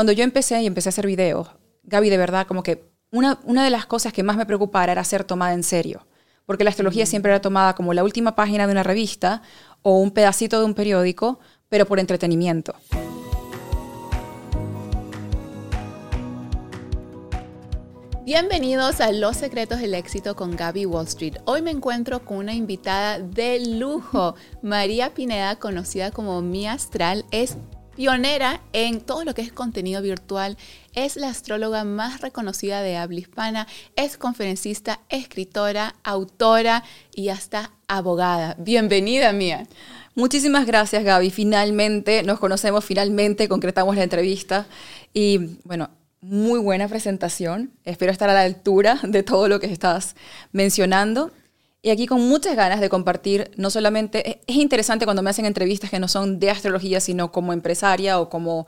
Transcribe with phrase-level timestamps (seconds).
[0.00, 1.48] cuando yo empecé y empecé a hacer videos,
[1.82, 5.04] Gaby, de verdad, como que una, una de las cosas que más me preocupaba era
[5.04, 6.06] ser tomada en serio,
[6.46, 9.42] porque la astrología siempre era tomada como la última página de una revista
[9.82, 12.74] o un pedacito de un periódico, pero por entretenimiento.
[18.24, 21.34] Bienvenidos a Los Secretos del Éxito con Gaby Wall Street.
[21.44, 24.34] Hoy me encuentro con una invitada de lujo.
[24.62, 27.58] María Pineda, conocida como Mi Astral, es
[28.00, 30.56] pionera en todo lo que es contenido virtual.
[30.94, 33.66] Es la astróloga más reconocida de habla hispana.
[33.94, 36.82] Es conferencista, escritora, autora
[37.14, 38.56] y hasta abogada.
[38.58, 39.66] Bienvenida, Mía.
[40.14, 41.28] Muchísimas gracias, Gaby.
[41.28, 44.66] Finalmente nos conocemos, finalmente concretamos la entrevista.
[45.12, 45.90] Y bueno,
[46.22, 47.70] muy buena presentación.
[47.84, 50.16] Espero estar a la altura de todo lo que estás
[50.52, 51.32] mencionando.
[51.82, 55.90] Y aquí con muchas ganas de compartir, no solamente, es interesante cuando me hacen entrevistas
[55.90, 58.66] que no son de astrología, sino como empresaria o como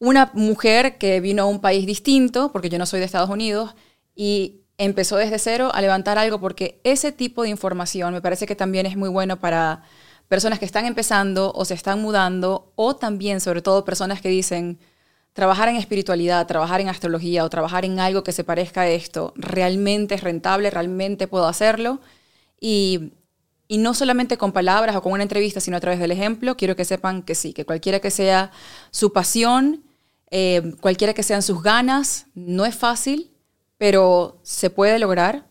[0.00, 3.76] una mujer que vino a un país distinto, porque yo no soy de Estados Unidos,
[4.16, 8.56] y empezó desde cero a levantar algo, porque ese tipo de información me parece que
[8.56, 9.84] también es muy bueno para
[10.26, 14.80] personas que están empezando o se están mudando, o también, sobre todo, personas que dicen,
[15.32, 19.32] trabajar en espiritualidad, trabajar en astrología o trabajar en algo que se parezca a esto,
[19.36, 22.00] realmente es rentable, realmente puedo hacerlo.
[22.64, 23.12] Y,
[23.68, 26.84] no solamente con palabras o con una entrevista, sino a través del ejemplo, quiero que
[26.84, 28.50] sepan que sí, que cualquiera que sea
[28.90, 29.82] su pasión,
[30.30, 33.30] eh, cualquiera que sean sus ganas, no es fácil,
[33.78, 35.46] pero se puede lograr.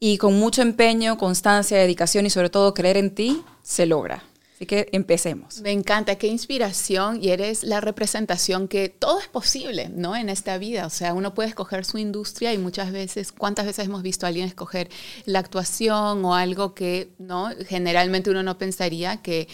[0.00, 4.24] Y con mucho empeño, constancia, dedicación y sobre todo creer en ti, se logra.
[4.64, 5.60] Así que empecemos.
[5.60, 10.16] Me encanta, qué inspiración y eres la representación que todo es posible, ¿no?
[10.16, 13.84] En esta vida, o sea, uno puede escoger su industria y muchas veces, ¿cuántas veces
[13.84, 14.88] hemos visto a alguien escoger
[15.26, 17.50] la actuación o algo que, ¿no?
[17.68, 19.48] Generalmente uno no pensaría que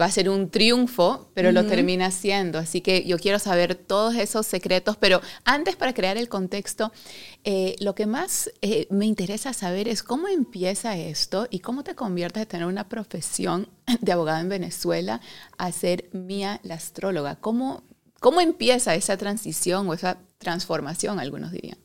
[0.00, 2.60] va a ser un triunfo, pero lo termina siendo.
[2.60, 6.92] Así que yo quiero saber todos esos secretos, pero antes para crear el contexto,
[7.44, 11.96] eh, lo que más eh, me interesa saber es cómo empieza esto y cómo te
[11.96, 13.68] conviertes de tener una profesión
[14.00, 15.20] de abogado en Venezuela
[15.58, 17.36] a ser Mía la astróloga.
[17.36, 17.82] ¿Cómo,
[18.20, 21.78] ¿Cómo empieza esa transición o esa transformación, algunos dirían?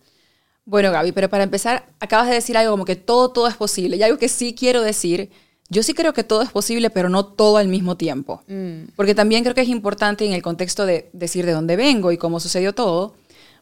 [0.66, 3.98] Bueno, Gaby, pero para empezar, acabas de decir algo como que todo, todo es posible.
[3.98, 5.32] Y algo que sí quiero decir,
[5.70, 8.44] yo sí creo que todo es posible, pero no todo al mismo tiempo.
[8.48, 8.90] Mm.
[8.96, 12.18] Porque también creo que es importante en el contexto de decir de dónde vengo y
[12.18, 13.16] cómo sucedió todo,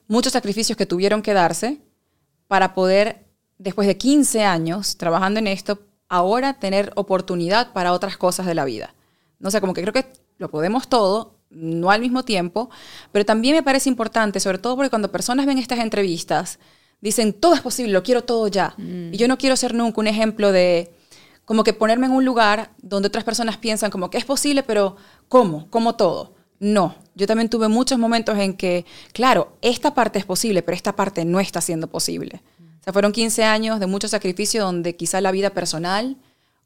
[0.08, 1.80] muchos sacrificios que tuvieron que darse
[2.48, 3.26] para poder,
[3.58, 8.66] después de 15 años trabajando en esto, ahora tener oportunidad para otras cosas de la
[8.66, 8.94] vida.
[9.40, 10.06] No sé, como que creo que
[10.38, 12.70] lo podemos todo, no al mismo tiempo,
[13.12, 16.60] pero también me parece importante, sobre todo porque cuando personas ven estas entrevistas,
[17.02, 18.74] dicen, todo es posible, lo quiero todo ya.
[18.78, 19.14] Mm.
[19.14, 20.94] Y yo no quiero ser nunca un ejemplo de
[21.46, 24.96] como que ponerme en un lugar donde otras personas piensan como que es posible, pero
[25.28, 25.70] ¿cómo?
[25.70, 26.35] ¿Cómo todo?
[26.66, 30.96] No, yo también tuve muchos momentos en que, claro, esta parte es posible, pero esta
[30.96, 32.42] parte no está siendo posible.
[32.82, 36.18] O sea, fueron 15 años de mucho sacrificio donde quizá la vida personal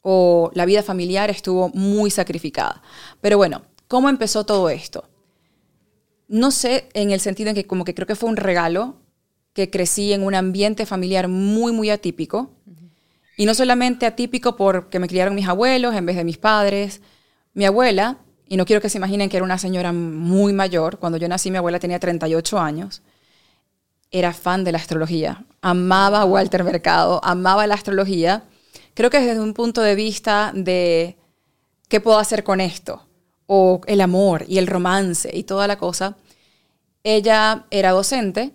[0.02, 2.82] o la vida familiar estuvo muy sacrificada.
[3.20, 5.04] Pero bueno, ¿cómo empezó todo esto?
[6.30, 8.96] No sé en el sentido en que como que creo que fue un regalo
[9.52, 12.52] que crecí en un ambiente familiar muy, muy atípico.
[13.36, 17.02] Y no solamente atípico porque me criaron mis abuelos en vez de mis padres.
[17.54, 20.98] Mi abuela y no quiero que se imaginen que era una señora muy mayor.
[20.98, 23.04] Cuando yo nací, mi abuela tenía 38 años.
[24.10, 25.46] Era fan de la astrología.
[25.62, 28.44] Amaba a Walter Mercado, amaba la astrología.
[28.96, 31.16] Creo que desde un punto de vista de
[31.88, 33.06] qué puedo hacer con esto,
[33.46, 36.18] o el amor y el romance y toda la cosa.
[37.04, 38.52] Ella era docente,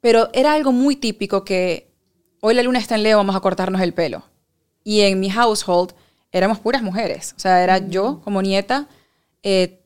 [0.00, 1.92] pero era algo muy típico que
[2.40, 4.24] hoy la luna está en Leo, vamos a cortarnos el pelo.
[4.82, 5.92] Y en mi household
[6.32, 7.34] éramos puras mujeres.
[7.36, 8.88] O sea, era yo como nieta
[9.42, 9.82] eh,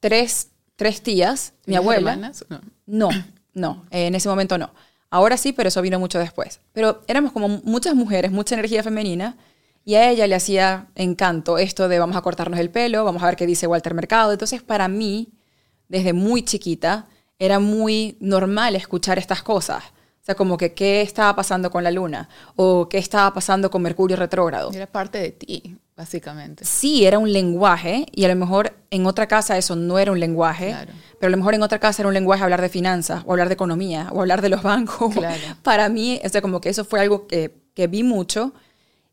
[0.00, 2.12] tres, tres tías, mi abuela.
[2.12, 2.44] Hermanas?
[2.86, 3.10] No,
[3.54, 4.72] no, en ese momento no.
[5.10, 6.60] Ahora sí, pero eso vino mucho después.
[6.72, 9.36] Pero éramos como muchas mujeres, mucha energía femenina,
[9.84, 13.26] y a ella le hacía encanto esto de vamos a cortarnos el pelo, vamos a
[13.26, 14.32] ver qué dice Walter Mercado.
[14.32, 15.32] Entonces, para mí,
[15.88, 19.82] desde muy chiquita, era muy normal escuchar estas cosas.
[19.84, 23.82] O sea, como que qué estaba pasando con la luna o qué estaba pasando con
[23.82, 24.70] Mercurio retrógrado.
[24.72, 26.64] Era parte de ti, básicamente.
[26.64, 30.20] Sí, era un lenguaje y a lo mejor en otra casa eso no era un
[30.20, 30.76] lenguaje,
[31.18, 33.48] pero a lo mejor en otra casa era un lenguaje hablar de finanzas o hablar
[33.48, 35.14] de economía o hablar de los bancos.
[35.62, 38.52] Para mí, o sea, como que eso fue algo que, que vi mucho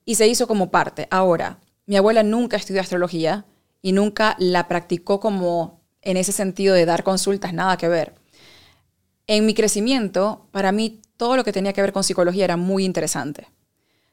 [0.04, 1.08] y se hizo como parte.
[1.10, 3.46] Ahora, mi abuela nunca estudió astrología
[3.82, 8.16] y nunca la practicó como en ese sentido de dar consultas, nada que ver.
[9.28, 12.84] En mi crecimiento, para mí todo lo que tenía que ver con psicología era muy
[12.84, 13.48] interesante.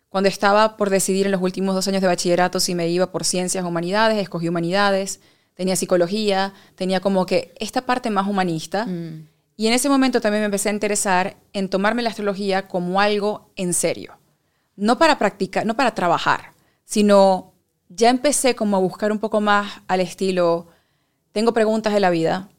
[0.09, 3.25] Cuando estaba por decidir en los últimos dos años de bachillerato si me iba por
[3.25, 5.19] ciencias o humanidades, escogí humanidades.
[5.57, 8.87] Tenía psicología, tenía como que esta parte más humanista.
[8.87, 9.27] Mm.
[9.57, 13.51] Y en ese momento también me empecé a interesar en tomarme la astrología como algo
[13.57, 14.19] en serio.
[14.77, 16.53] No para practicar, no para trabajar,
[16.85, 17.55] sino
[17.89, 20.67] ya empecé como a buscar un poco más al estilo,
[21.33, 22.51] tengo preguntas de la vida,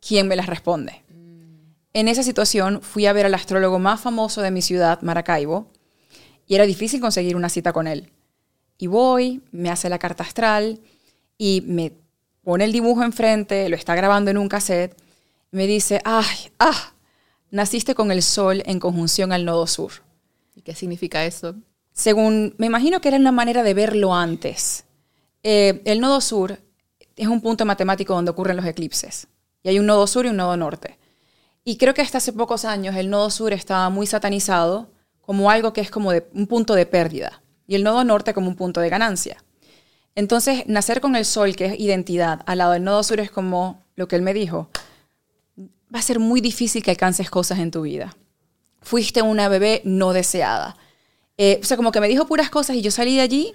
[0.00, 1.04] ¿quién me las responde?
[1.92, 5.70] En esa situación fui a ver al astrólogo más famoso de mi ciudad, Maracaibo,
[6.46, 8.10] y era difícil conseguir una cita con él.
[8.78, 10.80] Y voy, me hace la carta astral
[11.36, 11.92] y me
[12.48, 14.96] pone el dibujo enfrente, lo está grabando en un cassette,
[15.52, 16.94] y me dice, ay, ah,
[17.50, 19.92] naciste con el sol en conjunción al nodo sur.
[20.54, 21.56] ¿Y qué significa eso?
[21.92, 24.86] Según, me imagino que era una manera de verlo antes.
[25.42, 26.58] Eh, el nodo sur
[27.16, 29.28] es un punto matemático donde ocurren los eclipses.
[29.62, 30.98] Y hay un nodo sur y un nodo norte.
[31.64, 34.90] Y creo que hasta hace pocos años el nodo sur estaba muy satanizado
[35.20, 38.48] como algo que es como de, un punto de pérdida y el nodo norte como
[38.48, 39.44] un punto de ganancia.
[40.18, 43.84] Entonces, nacer con el sol, que es identidad, al lado del nodo sur es como
[43.94, 44.68] lo que él me dijo,
[45.94, 48.16] va a ser muy difícil que alcances cosas en tu vida.
[48.80, 50.76] Fuiste una bebé no deseada.
[51.36, 53.54] Eh, o sea, como que me dijo puras cosas y yo salí de allí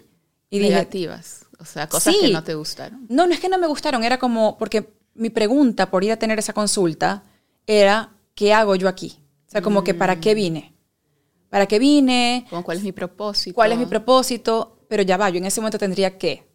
[0.50, 1.46] y dije, Negativas.
[1.60, 2.22] O sea, cosas Sí.
[2.22, 3.08] que no te gustaron.
[3.10, 6.18] no, no es que no me gustaron, era como, porque mi pregunta por ir a
[6.18, 7.24] tener esa consulta
[7.68, 9.20] era, ¿qué hago yo aquí?
[9.50, 10.74] O sea, como que, ¿para qué vine?
[11.50, 12.48] ¿Para qué vine?
[12.64, 13.54] ¿Cuál es mi propósito?
[13.54, 14.78] ¿Cuál es mi propósito?
[14.88, 16.53] Pero ya va, yo en ese momento tendría que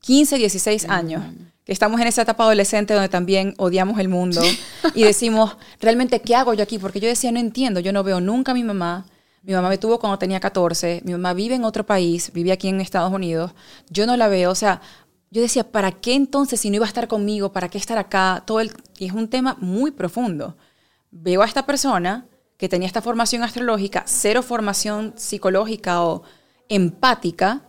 [0.00, 1.22] 15, 16 años,
[1.64, 4.40] que estamos en esa etapa adolescente donde también odiamos el mundo
[4.94, 6.78] y decimos, realmente, ¿qué hago yo aquí?
[6.78, 9.06] Porque yo decía, no entiendo, yo no veo nunca a mi mamá.
[9.42, 12.68] Mi mamá me tuvo cuando tenía 14, mi mamá vive en otro país, vive aquí
[12.68, 13.52] en Estados Unidos,
[13.88, 14.82] yo no la veo, o sea,
[15.30, 17.52] yo decía, ¿para qué entonces si no iba a estar conmigo?
[17.52, 18.42] ¿Para qué estar acá?
[18.46, 20.56] Todo el, y es un tema muy profundo.
[21.10, 26.22] Veo a esta persona que tenía esta formación astrológica, cero formación psicológica o
[26.68, 27.62] empática,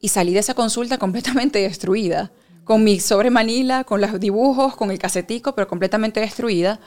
[0.00, 2.30] y salí de esa consulta completamente destruida,
[2.64, 6.80] con mi sobre Manila, con los dibujos, con el casetico, pero completamente destruida.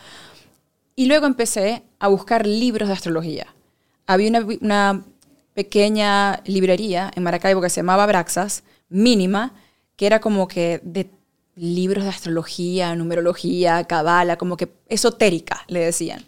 [0.95, 3.47] Y luego empecé a buscar libros de astrología.
[4.05, 4.31] Había
[4.61, 5.03] una,
[5.53, 9.53] pequeña librería en Maracaibo que se llamaba Braxas, mínima,
[9.95, 11.11] que era como que de
[11.55, 16.25] libros de astrología, numerología, cabala, como que esotérica, le decían.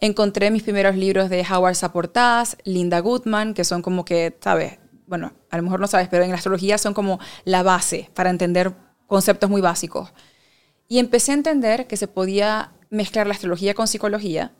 [0.00, 4.78] Encontré mis primeros libros de Howard Saportaz, Linda Goodman, que son como que, ¿sabes?
[5.12, 8.30] Bueno, a lo mejor no sabes, pero en la astrología son como la base para
[8.30, 8.72] entender
[9.06, 10.10] conceptos muy básicos.
[10.88, 14.52] Y empecé a entender que se podía mezclar la astrología con psicología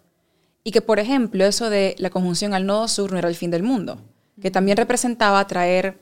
[0.63, 3.51] y que, por ejemplo, eso de la conjunción al nodo sur no era el fin
[3.51, 4.03] del mundo,
[4.43, 5.99] que también representaba traer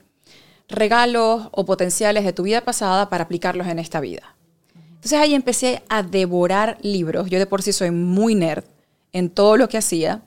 [0.68, 4.34] regalos o potenciales de tu vida pasada para aplicarlos en esta vida.
[4.74, 7.30] Entonces ahí empecé a devorar libros.
[7.30, 8.64] Yo de por sí soy muy nerd
[9.12, 10.22] en todo lo que hacía.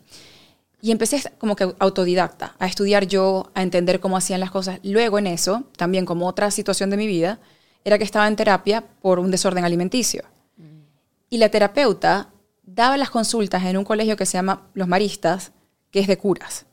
[0.84, 4.82] Y empecé como que autodidacta, a estudiar yo, a entender cómo hacían las cosas.
[4.84, 7.40] Luego en eso, también como otra situación de mi vida,
[7.86, 10.26] era que estaba en terapia por un desorden alimenticio.
[11.30, 12.34] Y la terapeuta
[12.64, 15.54] daba las consultas en un colegio que se llama Los Maristas,
[15.90, 16.66] que es de curas.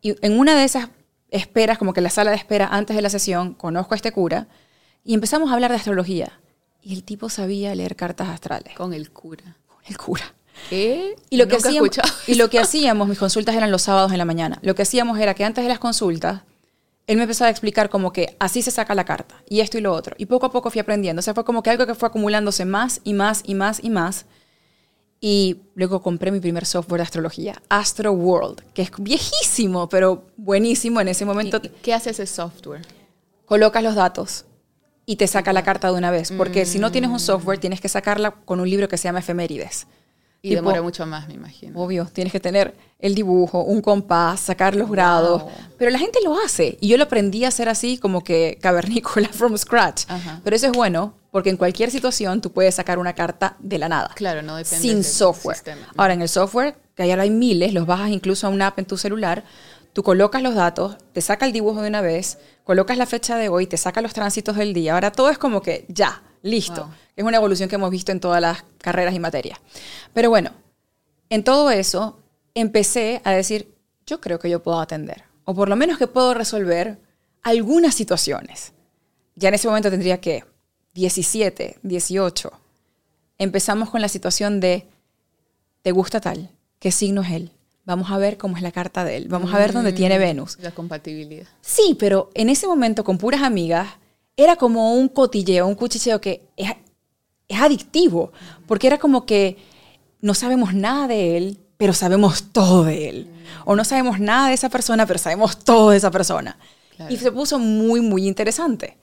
[0.00, 0.90] Y en una de esas
[1.32, 4.12] esperas, como que en la sala de espera antes de la sesión, conozco a este
[4.12, 4.46] cura
[5.02, 6.38] y empezamos a hablar de astrología.
[6.82, 8.74] Y el tipo sabía leer cartas astrales.
[8.76, 9.56] Con el cura.
[9.66, 10.34] Con el cura.
[10.68, 11.16] ¿Qué?
[11.30, 11.90] Y lo, que hacíamos,
[12.26, 14.58] y lo que hacíamos, mis consultas eran los sábados en la mañana.
[14.62, 16.42] Lo que hacíamos era que antes de las consultas,
[17.06, 19.80] él me empezaba a explicar como que así se saca la carta, y esto y
[19.80, 20.14] lo otro.
[20.18, 21.20] Y poco a poco fui aprendiendo.
[21.20, 23.90] O sea, fue como que algo que fue acumulándose más y más y más y
[23.90, 24.26] más.
[25.20, 31.00] Y luego compré mi primer software de astrología, Astro World, que es viejísimo, pero buenísimo
[31.00, 31.60] en ese momento.
[31.62, 32.86] ¿Y ¿Qué hace ese software?
[33.46, 34.44] Colocas los datos
[35.06, 36.30] y te saca la carta de una vez.
[36.30, 39.20] Porque si no tienes un software, tienes que sacarla con un libro que se llama
[39.20, 39.86] Efemérides.
[40.40, 41.80] Y Tipo, demora mucho más, me imagino.
[41.80, 45.42] Obvio, tienes que tener el dibujo, un compás, sacar los grados.
[45.42, 45.50] Wow.
[45.76, 46.78] Pero la gente lo hace.
[46.80, 50.04] Y yo lo aprendí a hacer así como que cavernícola from scratch.
[50.08, 50.40] Ajá.
[50.44, 53.88] Pero eso es bueno porque en cualquier situación tú puedes sacar una carta de la
[53.88, 54.10] nada.
[54.14, 55.56] Claro, no depende Sin del software.
[55.56, 55.88] sistema.
[55.96, 58.86] Ahora, en el software, que ahora hay miles, los bajas incluso a una app en
[58.86, 59.44] tu celular,
[59.92, 63.48] tú colocas los datos, te saca el dibujo de una vez, colocas la fecha de
[63.48, 64.94] hoy, te saca los tránsitos del día.
[64.94, 66.84] Ahora todo es como que ya, listo.
[66.84, 66.94] Wow.
[67.16, 69.58] Es una evolución que hemos visto en todas las carreras y materias.
[70.12, 70.50] Pero bueno,
[71.30, 72.18] en todo eso
[72.54, 73.74] empecé a decir,
[74.06, 76.98] yo creo que yo puedo atender, o por lo menos que puedo resolver
[77.42, 78.72] algunas situaciones.
[79.34, 80.44] Ya en ese momento tendría que
[80.94, 82.52] 17, 18.
[83.38, 84.88] Empezamos con la situación de,
[85.82, 86.50] ¿te gusta tal?
[86.78, 87.52] ¿Qué signo es él?
[87.84, 89.28] Vamos a ver cómo es la carta de él.
[89.28, 90.58] Vamos a ver dónde tiene Venus.
[90.60, 91.46] La compatibilidad.
[91.62, 93.88] Sí, pero en ese momento con puras amigas
[94.38, 96.70] era como un cotilleo, un cuchicheo que es,
[97.48, 98.32] es adictivo,
[98.66, 99.58] porque era como que
[100.20, 103.30] no sabemos nada de él, pero sabemos todo de él.
[103.64, 106.56] O no sabemos nada de esa persona, pero sabemos todo de esa persona.
[106.96, 107.12] Claro.
[107.12, 108.96] Y se puso muy, muy interesante.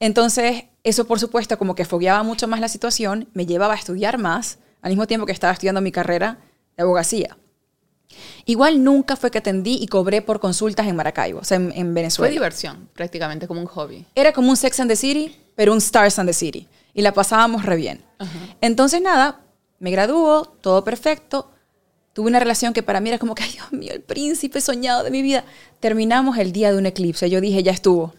[0.00, 4.18] Entonces, eso por supuesto como que fogueaba mucho más la situación, me llevaba a estudiar
[4.18, 6.40] más, al mismo tiempo que estaba estudiando mi carrera
[6.76, 7.38] de abogacía.
[8.46, 12.28] Igual nunca fue que atendí y cobré por consultas en Maracaibo, o sea, en, Venezuela.
[12.28, 14.04] Fue diversión, prácticamente como un hobby.
[14.14, 16.68] Era como un Sex and the City, pero un Stars and the City.
[16.92, 18.04] Y la pasábamos re bien.
[18.60, 19.40] Entonces, nada,
[19.78, 21.50] me graduó, todo perfecto.
[22.12, 25.02] Tuve una relación que para mí era como que, ay Dios mío, el príncipe soñado
[25.02, 25.44] de mi vida.
[25.80, 27.28] Terminamos el día de un eclipse.
[27.28, 28.14] Yo dije, ya estuvo.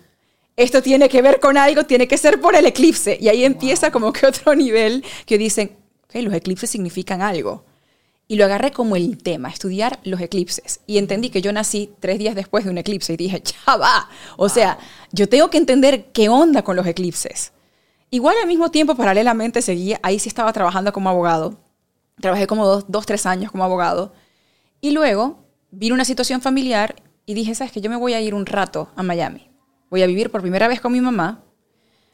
[0.57, 3.17] Esto tiene que ver con algo, tiene que ser por el eclipse.
[3.19, 7.63] Y ahí empieza como que otro nivel que dicen, okay, los eclipses significan algo
[8.27, 10.79] y lo agarré como el tema, estudiar los eclipses.
[10.88, 14.10] Y entendí que yo nací tres días después de un eclipse y dije, ya va.
[14.38, 14.79] O sea,
[15.12, 17.51] yo tengo que entender qué onda con los eclipses.
[18.10, 21.60] Igual al mismo tiempo, paralelamente, seguía, ahí sí estaba trabajando como abogado.
[22.20, 24.13] Trabajé como dos, dos, tres años como abogado.
[24.82, 28.34] Y luego vino una situación familiar y dije, ¿sabes que Yo me voy a ir
[28.34, 29.50] un rato a Miami.
[29.89, 31.44] Voy a vivir por primera vez con mi mamá.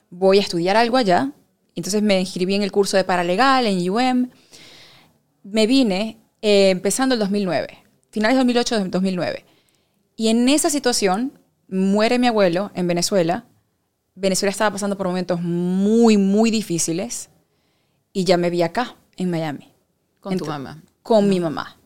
[0.10, 1.32] Voy a estudiar algo allá.
[1.76, 4.30] Entonces me inscribí en el curso de paralegal en UM
[5.44, 9.46] me vine eh, empezando el 2009, finales de 2008, 2009.
[10.16, 13.46] Y en esa situación muere mi abuelo en Venezuela.
[14.16, 17.30] Venezuela estaba pasando por momentos muy, muy difíciles
[18.14, 19.72] y ya me vi acá, en Miami.
[20.20, 20.84] ¿Con tu mamá?
[21.02, 21.78] Con mi mamá.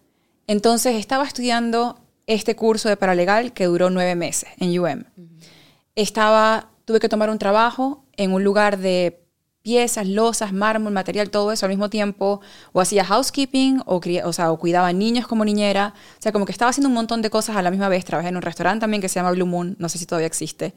[0.47, 5.03] Entonces estaba estudiando este curso de paralegal que duró nueve meses en UM.
[5.95, 9.24] Estaba, tuve que tomar un trabajo en un lugar de
[9.65, 12.39] piezas, losas, mármol, material, todo eso al mismo tiempo,
[12.71, 16.51] o hacía housekeeping, o, o, sea, o cuidaba niños como niñera, o sea, como que
[16.51, 19.01] estaba haciendo un montón de cosas a la misma vez, trabajé en un restaurante también
[19.01, 20.75] que se llama Blue Moon, no sé si todavía existe,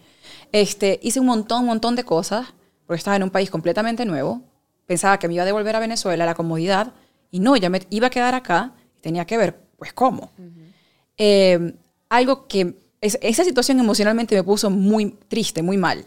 [0.52, 2.54] este, hice un montón, un montón de cosas,
[2.86, 4.40] porque estaba en un país completamente nuevo,
[4.86, 6.94] pensaba que me iba a devolver a Venezuela la comodidad,
[7.30, 10.30] y no, ya me iba a quedar acá, y tenía que ver, pues, cómo.
[11.18, 11.74] Eh,
[12.08, 16.06] algo que, esa situación emocionalmente me puso muy triste, muy mal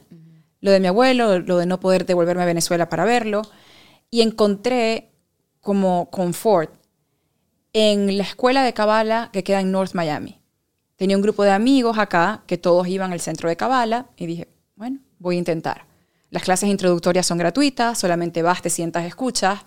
[0.61, 3.41] lo de mi abuelo, lo de no poder devolverme a Venezuela para verlo,
[4.09, 5.09] y encontré
[5.59, 6.73] como confort
[7.73, 10.39] en la escuela de Cabala que queda en North Miami.
[10.95, 14.47] Tenía un grupo de amigos acá que todos iban al centro de Cabala y dije,
[14.75, 15.85] bueno, voy a intentar.
[16.29, 19.61] Las clases introductorias son gratuitas, solamente vas, te sientas, escuchas.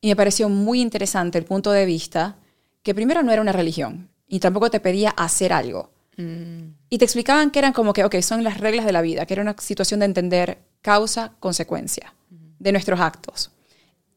[0.00, 2.36] Y me pareció muy interesante el punto de vista
[2.82, 6.74] que primero no era una religión y tampoco te pedía hacer algo, Mm.
[6.88, 9.34] Y te explicaban que eran como que, ok, son las reglas de la vida, que
[9.34, 12.14] era una situación de entender causa, consecuencia
[12.58, 13.50] de nuestros actos.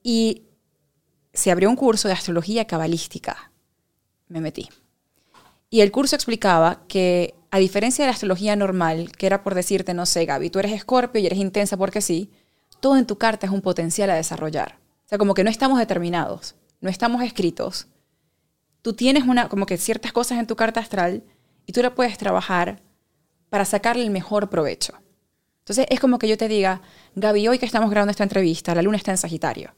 [0.01, 0.44] Y
[1.34, 3.51] se abrió un curso de astrología cabalística.
[4.27, 4.70] Me metí.
[5.70, 9.94] Y el curso explicaba que, a diferencia de la astrología normal, que era por decirte,
[9.94, 12.32] no sé, Gaby, tú eres escorpio y eres intensa porque sí,
[12.79, 14.79] todo en tu carta es un potencial a desarrollar.
[15.06, 17.88] O sea, como que no estamos determinados, no estamos escritos.
[18.82, 21.24] Tú tienes una, como que ciertas cosas en tu carta astral
[21.70, 22.82] y tú la puedes trabajar
[23.52, 24.96] para sacarle el mejor provecho.
[25.60, 26.82] Entonces es como que yo te diga,
[27.14, 29.76] Gaby, hoy que estamos grabando esta entrevista, la luna está en Sagitario.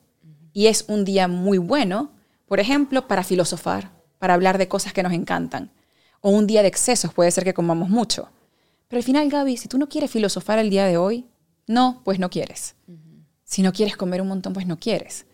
[0.53, 2.13] Y es un día muy bueno,
[2.45, 5.73] por ejemplo, para filosofar, para hablar de cosas que nos encantan.
[6.21, 8.29] O un día de excesos, puede ser que comamos mucho.
[8.87, 11.25] Pero al final, Gaby, si tú no quieres filosofar el día de hoy,
[11.67, 12.75] no, pues no quieres.
[13.43, 15.25] Si no quieres comer un montón, pues no quieres.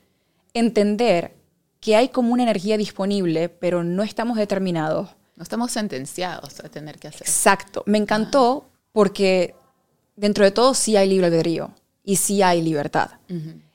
[0.56, 1.36] Entender
[1.82, 6.98] que hay como una energía disponible, pero no estamos determinados no estamos sentenciados a tener
[6.98, 7.22] que hacer.
[7.22, 7.84] Exacto.
[7.86, 9.56] Me encantó porque
[10.16, 11.72] dentro de todo sí hay libre albedrío
[12.04, 13.12] y sí hay libertad.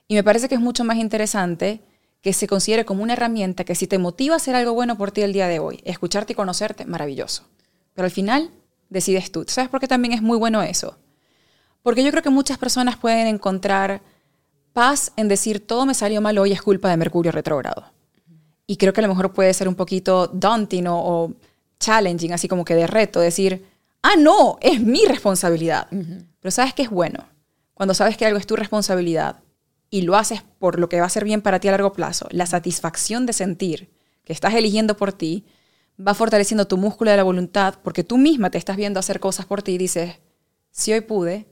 [0.07, 1.81] Y me parece que es mucho más interesante
[2.21, 5.11] que se considere como una herramienta que si te motiva a hacer algo bueno por
[5.11, 7.43] ti el día de hoy, escucharte y conocerte, maravilloso.
[7.93, 8.51] Pero al final
[8.89, 9.45] decides tú.
[9.47, 10.97] ¿Sabes por qué también es muy bueno eso?
[11.81, 14.01] Porque yo creo que muchas personas pueden encontrar
[14.73, 17.85] paz en decir todo me salió mal hoy es culpa de Mercurio retrógrado.
[18.67, 21.33] Y creo que a lo mejor puede ser un poquito daunting o
[21.83, 23.65] challenging, así como que de reto, decir,
[24.01, 25.87] ah, no, es mi responsabilidad.
[26.39, 27.27] Pero sabes que es bueno.
[27.73, 29.41] Cuando sabes que algo es tu responsabilidad
[29.89, 32.27] y lo haces por lo que va a ser bien para ti a largo plazo,
[32.31, 33.91] la satisfacción de sentir
[34.23, 35.45] que estás eligiendo por ti
[35.99, 39.45] va fortaleciendo tu músculo de la voluntad porque tú misma te estás viendo hacer cosas
[39.45, 40.15] por ti y dices,
[40.71, 41.47] si hoy pude,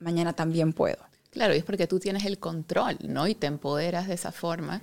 [0.00, 0.98] mañana también puedo.
[1.30, 3.26] Claro, y es porque tú tienes el control, ¿no?
[3.28, 4.80] Y te empoderas de esa forma.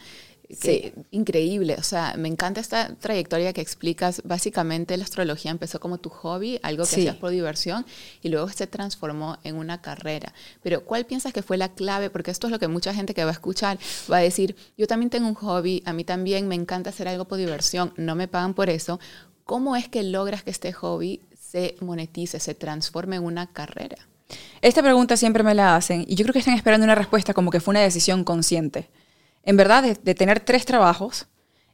[0.59, 0.93] Sí.
[1.11, 4.21] Increíble, o sea, me encanta esta trayectoria que explicas.
[4.23, 7.85] Básicamente la astrología empezó como tu hobby, algo que hacías por diversión,
[8.21, 10.33] y luego se transformó en una carrera.
[10.63, 12.09] Pero ¿cuál piensas que fue la clave?
[12.09, 13.77] Porque esto es lo que mucha gente que va a escuchar
[14.11, 17.25] va a decir, yo también tengo un hobby, a mí también me encanta hacer algo
[17.25, 18.99] por diversión, no me pagan por eso.
[19.43, 23.97] ¿Cómo es que logras que este hobby se monetice, se transforme en una carrera?
[24.61, 27.51] Esta pregunta siempre me la hacen y yo creo que están esperando una respuesta como
[27.51, 28.89] que fue una decisión consciente
[29.45, 31.27] en verdad, de, tener tres trabajos,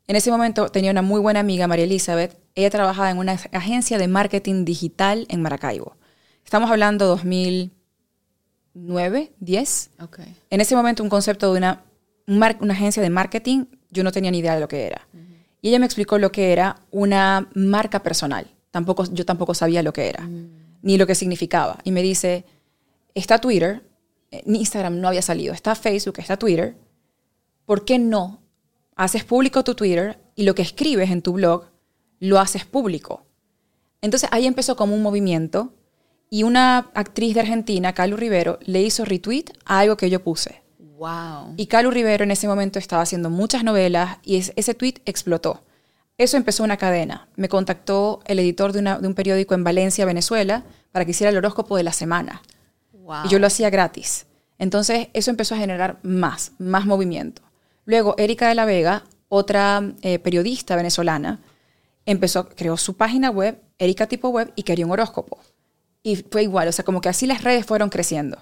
[0.08, 2.38] en ese momento tenía una muy buena amiga, María Elizabeth.
[2.54, 5.96] Ella trabajaba en una agencia de marketing digital en Maracaibo.
[6.44, 7.72] Estamos hablando 2000,
[8.74, 9.90] 9, 10.
[10.02, 10.36] Okay.
[10.50, 11.84] En ese momento un concepto de una,
[12.28, 15.08] una agencia de marketing, yo no tenía ni idea de lo que era.
[15.62, 18.48] Y ella me explicó lo que era una marca personal.
[18.72, 20.28] Tampoco, yo tampoco sabía lo que era,
[20.82, 21.80] ni lo que significaba.
[21.84, 22.46] Y me dice,
[23.14, 23.84] está Twitter,
[24.32, 26.76] eh, Instagram no había salido, está Facebook, está Twitter.
[27.72, 28.42] ¿Por qué no
[28.98, 31.68] haces público tu Twitter y lo que escribes en tu blog
[32.20, 33.26] lo haces público?
[34.02, 35.74] Entonces ahí empezó como un movimiento
[36.30, 40.62] y una actriz de Argentina, Calu Rivero, le hizo retweet a algo que yo puse.
[40.80, 41.54] Wow.
[41.56, 45.64] Y Calu Rivero en ese momento estaba haciendo muchas novelas y ese tweet explotó.
[46.18, 47.30] Eso empezó una cadena.
[47.38, 51.78] Me contactó el editor de, un periódico en Valencia, Venezuela, para que hiciera el horóscopo
[51.78, 52.42] de la semana.
[52.92, 53.28] Wow.
[53.28, 54.26] Y yo lo hacía gratis.
[54.58, 57.44] Entonces eso empezó a generar más, más movimiento.
[57.86, 61.40] Luego, Erika de la Vega, otra eh, periodista venezolana,
[62.06, 65.40] empezó, creó su página web, Erika Tipo Web, y quería un horóscopo.
[66.04, 68.38] Y fue igual, o sea, como que así las redes fueron creciendo.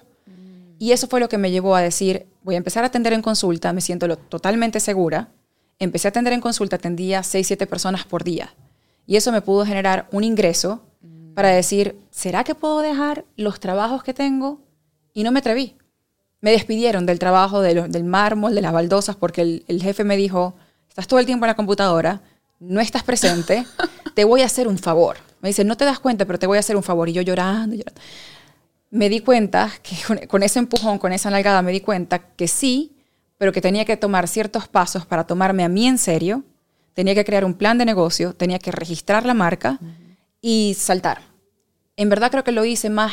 [0.78, 3.20] Y eso fue lo que me llevó a decir, voy a empezar a atender en
[3.20, 5.28] consulta, me siento totalmente segura.
[5.78, 8.54] Empecé a atender en consulta, atendía 6, 7 personas por día.
[9.06, 10.82] Y eso me pudo generar un ingreso
[11.34, 14.62] para decir, ¿será que puedo dejar los trabajos que tengo?
[15.12, 15.76] Y no me atreví.
[16.40, 20.54] Me despidieron del trabajo del mármol, de las baldosas, porque el, el jefe me dijo,
[20.88, 22.22] estás todo el tiempo en la computadora,
[22.60, 23.66] no estás presente,
[24.14, 25.16] te voy a hacer un favor.
[25.40, 27.08] Me dice, no te das cuenta, pero te voy a hacer un favor.
[27.08, 28.00] Y yo llorando, llorando.
[28.90, 32.96] Me di cuenta que con, ese empujón, con esa nalgada, me di cuenta que sí,
[33.38, 36.44] pero que tenía que tomar ciertos pasos para tomarme a mí en serio.
[36.92, 39.78] Tenía que crear un plan de negocio, tenía que registrar la marca
[40.42, 41.22] y saltar.
[41.96, 43.12] En verdad creo que lo hice más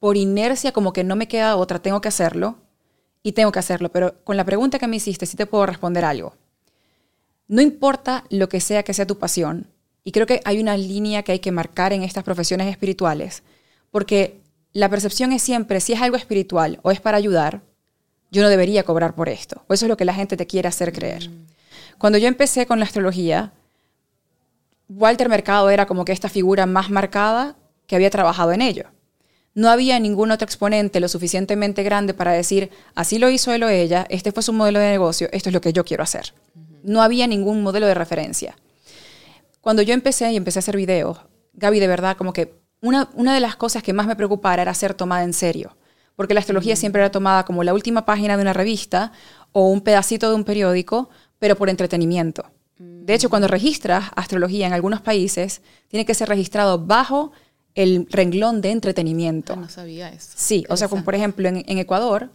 [0.00, 2.56] por inercia, como que no me queda otra, tengo que hacerlo
[3.22, 3.92] y tengo que hacerlo.
[3.92, 6.34] Pero con la pregunta que me hiciste, sí te puedo responder algo.
[7.46, 9.68] No importa lo que sea que sea tu pasión,
[10.04, 13.42] y creo que hay una línea que hay que marcar en estas profesiones espirituales,
[13.90, 14.40] porque
[14.72, 17.60] la percepción es siempre, si es algo espiritual o es para ayudar,
[18.30, 19.64] yo no debería cobrar por esto.
[19.66, 21.30] O eso es lo que la gente te quiere hacer creer.
[21.98, 23.52] Cuando yo empecé con la astrología,
[24.88, 28.84] Walter Mercado era como que esta figura más marcada que había trabajado en ello.
[29.54, 33.68] No había ningún otro exponente lo suficientemente grande para decir, así lo hizo él o
[33.68, 36.32] ella, este fue su modelo de negocio, esto es lo que yo quiero hacer.
[36.82, 38.56] No había ningún modelo de referencia.
[39.60, 41.18] Cuando yo empecé y empecé a hacer videos,
[41.54, 44.72] Gaby, de verdad, como que una, una de las cosas que más me preocupara era
[44.72, 45.76] ser tomada en serio,
[46.16, 46.78] porque la astrología mm.
[46.78, 49.12] siempre era tomada como la última página de una revista
[49.52, 52.44] o un pedacito de un periódico, pero por entretenimiento.
[52.78, 57.32] De hecho, cuando registras astrología en algunos países, tiene que ser registrado bajo
[57.74, 59.54] el renglón de entretenimiento.
[59.54, 60.30] Ah, no sabía eso.
[60.34, 62.30] Sí, o sea, como por ejemplo en, Ecuador,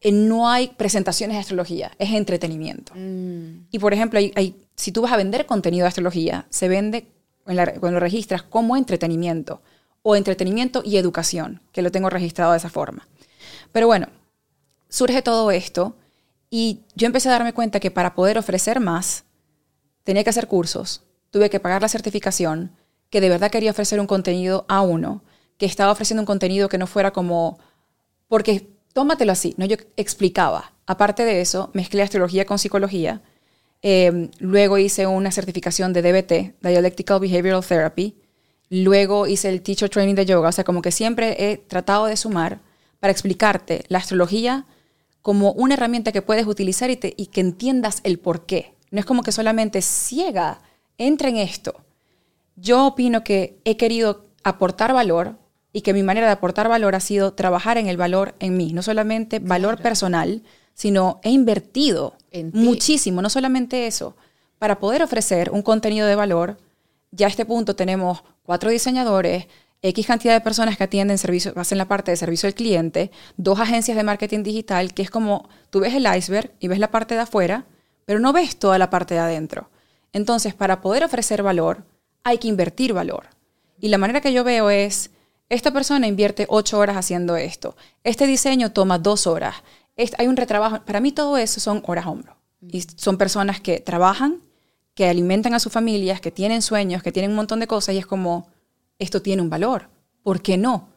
[0.00, 2.92] eh, no hay presentaciones de astrología, es entretenimiento.
[2.94, 3.66] Mm.
[3.70, 7.08] Y por ejemplo, hay, si tú vas a vender contenido de astrología, se vende
[7.44, 9.60] cuando lo registras como entretenimiento
[10.02, 13.08] o entretenimiento y educación, que lo tengo registrado de esa forma.
[13.72, 14.08] Pero bueno,
[14.88, 15.96] surge todo esto
[16.50, 19.24] y yo empecé a darme cuenta que para poder ofrecer más,
[20.04, 22.70] tenía que hacer cursos, tuve que pagar la certificación,
[23.14, 25.22] que de verdad quería ofrecer un contenido a uno,
[25.56, 27.58] que estaba ofreciendo un contenido que no fuera como,
[28.28, 29.64] porque tómatelo así, ¿no?
[29.64, 30.72] Yo explicaba.
[30.86, 33.22] Aparte de eso, mezclé astrología con psicología
[33.86, 38.16] Em, luego hice una certificación de DBT, Dialectical Behavioral Therapy.
[38.70, 40.48] Luego hice el Teacher Training de Yoga.
[40.48, 42.60] O sea, como que siempre he tratado de sumar
[42.98, 44.64] para explicarte la astrología
[45.20, 48.72] como una herramienta que puedes utilizar y, y que entiendas el por qué.
[48.90, 50.62] No es como que solamente ciega,
[50.96, 51.83] entra en esto.
[52.56, 55.36] Yo opino que he querido aportar valor
[55.72, 58.72] y que mi manera de aportar valor ha sido trabajar en el valor en mí,
[58.72, 62.16] no solamente valor personal, sino he invertido
[62.52, 64.16] muchísimo, no solamente eso,
[64.58, 66.58] para poder ofrecer un contenido de valor.
[67.10, 69.46] Ya a este punto tenemos cuatro diseñadores,
[69.82, 73.60] X cantidad de personas que atienden servicio, hacen la parte de servicio al cliente, dos
[73.60, 77.14] agencias de marketing digital, que es como tú ves el iceberg y ves la parte
[77.14, 77.66] de afuera,
[78.06, 79.68] pero no ves toda la parte de adentro.
[80.12, 81.84] Entonces, para poder ofrecer valor,
[82.24, 83.26] hay que invertir valor.
[83.78, 85.10] Y la manera que yo veo es,
[85.48, 89.56] esta persona invierte ocho horas haciendo esto, este diseño toma dos horas,
[90.18, 90.84] hay un retrabajo.
[90.84, 92.36] Para mí todo eso son horas hombro.
[92.66, 94.40] Y son personas que trabajan,
[94.94, 97.98] que alimentan a sus familias, que tienen sueños, que tienen un montón de cosas y
[97.98, 98.48] es como,
[98.98, 99.90] esto tiene un valor.
[100.22, 100.88] ¿Por qué no?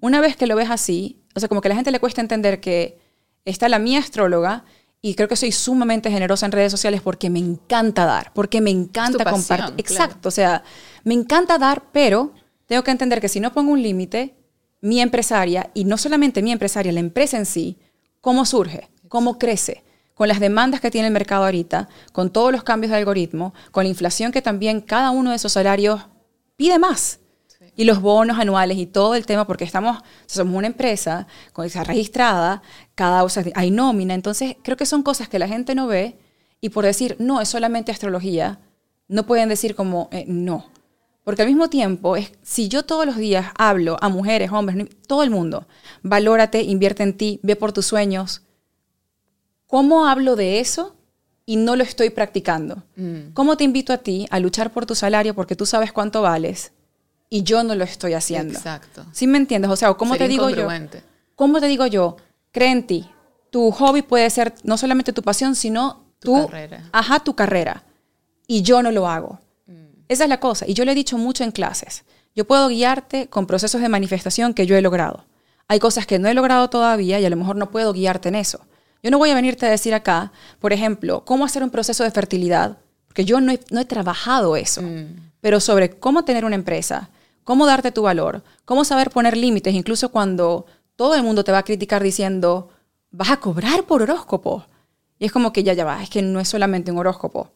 [0.00, 2.20] Una vez que lo ves así, o sea, como que a la gente le cuesta
[2.20, 2.98] entender que
[3.44, 4.64] está la mía astróloga
[5.04, 8.70] y creo que soy sumamente generosa en redes sociales porque me encanta dar, porque me
[8.70, 9.74] encanta compartir.
[9.76, 10.62] Exacto, o sea,
[11.04, 12.32] me encanta dar, pero
[12.64, 14.34] tengo que entender que si no pongo un límite,
[14.80, 17.78] mi empresaria, y no solamente mi empresaria, la empresa en sí,
[18.24, 18.88] ¿Cómo surge?
[19.08, 19.84] ¿Cómo crece?
[20.14, 23.84] Con las demandas que tiene el mercado ahorita, con todos los cambios de algoritmo, con
[23.84, 26.00] la inflación que también cada uno de esos salarios
[26.56, 27.20] pide más.
[27.76, 31.84] Y los bonos anuales y todo el tema, porque estamos, somos una empresa con esa
[31.84, 32.62] registrada,
[32.94, 36.16] cada, o sea, hay nómina, entonces creo que son cosas que la gente no ve
[36.60, 38.60] y por decir, no, es solamente astrología,
[39.08, 40.66] no pueden decir como, eh, no.
[41.24, 45.22] Porque al mismo tiempo, es, si yo todos los días hablo a mujeres, hombres, todo
[45.22, 45.66] el mundo,
[46.02, 48.42] valórate, invierte en ti, ve por tus sueños,
[49.66, 50.94] ¿cómo hablo de eso
[51.46, 52.82] y no lo estoy practicando?
[52.96, 53.32] Mm.
[53.32, 56.72] ¿Cómo te invito a ti a luchar por tu salario porque tú sabes cuánto vales
[57.34, 58.54] y yo no lo estoy haciendo?
[58.54, 59.04] Exacto.
[59.10, 59.68] ¿Sí me entiendes?
[59.68, 60.68] O sea, ¿cómo te digo yo?
[61.34, 62.16] ¿Cómo te digo yo?
[62.52, 63.10] Cree en ti.
[63.50, 66.88] Tu hobby puede ser no solamente tu pasión, sino tu, carrera.
[66.92, 67.82] Ajá, tu carrera.
[68.46, 69.40] Y yo no lo hago.
[70.06, 70.64] Esa es la cosa.
[70.68, 72.04] Y yo le he dicho mucho en clases.
[72.36, 75.24] Yo puedo guiarte con procesos de manifestación que yo he logrado.
[75.66, 78.36] Hay cosas que no he logrado todavía y a lo mejor no puedo guiarte en
[78.36, 78.60] eso.
[79.02, 82.12] Yo no voy a venirte a decir acá, por ejemplo, cómo hacer un proceso de
[82.12, 85.32] fertilidad, porque yo no he, trabajado eso, mm.
[85.40, 87.10] pero sobre cómo tener una empresa,
[87.44, 91.58] cómo darte tu valor, cómo saber poner límites, incluso cuando todo el mundo te va
[91.58, 92.70] a criticar diciendo,
[93.10, 94.66] vas a cobrar por horóscopo.
[95.18, 97.50] Y es como que ya, ya va, es que no es solamente un horóscopo,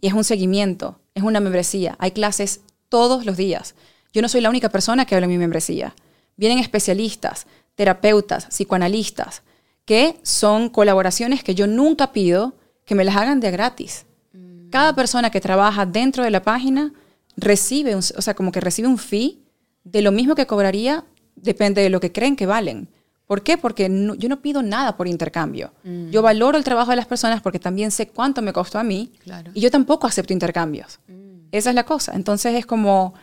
[0.00, 1.96] y es un seguimiento, es una membresía.
[1.98, 3.74] Hay clases todos los días.
[4.12, 5.94] Yo no soy la única persona que habla en mi membresía.
[6.36, 9.42] Vienen especialistas, terapeutas, psicoanalistas,
[9.84, 14.04] que son colaboraciones que yo nunca pido que me las hagan de gratis.
[14.32, 14.70] Mm.
[14.70, 16.92] Cada persona que trabaja dentro de la página
[17.36, 19.42] recibe, un, o sea, como que recibe un fee
[19.84, 22.88] de lo mismo que cobraría, depende de lo que creen que valen.
[23.26, 23.58] ¿Por qué?
[23.58, 25.72] Porque yo no pido nada por intercambio.
[25.82, 26.10] Mm.
[26.10, 29.12] Yo valoro el trabajo de las personas porque también sé cuánto me costó a mí
[29.52, 31.00] y yo tampoco acepto intercambios.
[31.08, 31.48] Mm.
[31.50, 32.12] Esa es la cosa.
[32.14, 33.14] Entonces es como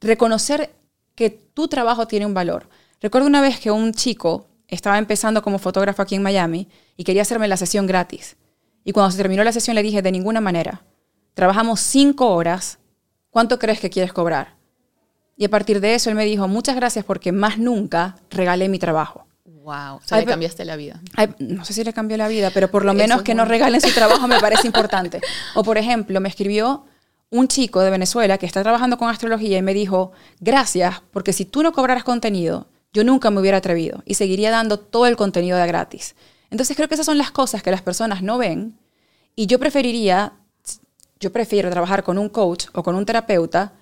[0.00, 0.74] reconocer
[1.14, 2.68] que tu trabajo tiene un valor.
[3.00, 7.22] Recuerdo una vez que un chico estaba empezando como fotógrafo aquí en Miami y quería
[7.22, 8.36] hacerme la sesión gratis.
[8.84, 10.82] Y cuando se terminó la sesión le dije, de ninguna manera.
[11.34, 12.78] Trabajamos cinco horas.
[13.36, 14.54] ¿Cuánto crees que quieres cobrar?
[15.36, 18.78] Y a partir de eso él me dijo, muchas gracias porque más nunca regalé mi
[18.78, 19.26] trabajo.
[19.44, 21.02] Wow, o sea, le cambiaste la vida.
[21.38, 23.92] no sé si le cambió la vida, pero por lo menos que no regalen su
[23.92, 25.20] trabajo me parece importante.
[25.54, 26.86] O por ejemplo, me escribió
[27.28, 31.44] un chico de Venezuela que está trabajando con astrología y me dijo, gracias, porque si
[31.44, 35.58] tú no cobraras contenido, yo nunca me hubiera atrevido y seguiría dando todo el contenido
[35.58, 36.16] de gratis.
[36.48, 38.78] Entonces creo que esas son las cosas que las personas no ven
[39.34, 40.32] y yo preferiría,
[41.20, 43.72] yo prefiero trabajar con un coach o con un terapeuta.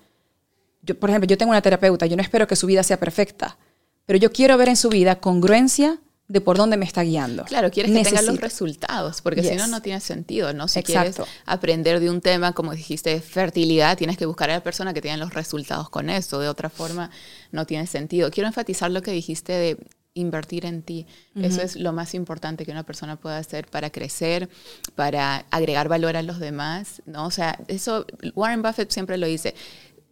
[0.81, 3.57] Yo, por ejemplo, yo tengo una terapeuta, yo no espero que su vida sea perfecta,
[4.05, 7.43] pero yo quiero ver en su vida congruencia de por dónde me está guiando.
[7.45, 10.67] Claro, quieres que tenga los resultados, porque si no, no tiene sentido, ¿no?
[10.67, 14.93] Si quieres aprender de un tema, como dijiste, fertilidad, tienes que buscar a la persona
[14.93, 17.11] que tenga los resultados con eso, de otra forma
[17.51, 18.31] no tiene sentido.
[18.31, 19.77] Quiero enfatizar lo que dijiste de
[20.15, 21.05] invertir en ti.
[21.35, 24.49] Eso es lo más importante que una persona puede hacer para crecer,
[24.95, 27.27] para agregar valor a los demás, ¿no?
[27.27, 29.53] O sea, eso Warren Buffett siempre lo dice.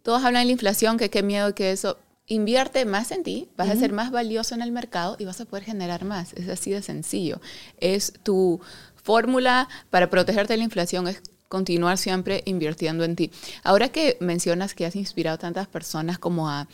[0.02, 3.70] Todos hablan de la inflación, que qué miedo que eso, invierte más en ti, vas
[3.70, 6.34] a ser más valioso en el mercado y vas a poder generar más.
[6.34, 7.40] Es así de sencillo.
[7.78, 8.60] Es tu
[9.02, 11.22] fórmula para protegerte de la inflación, es
[11.54, 13.30] continuar siempre invirtiendo en ti.
[13.62, 16.66] Ahora que mencionas que has inspirado a tantas personas como a,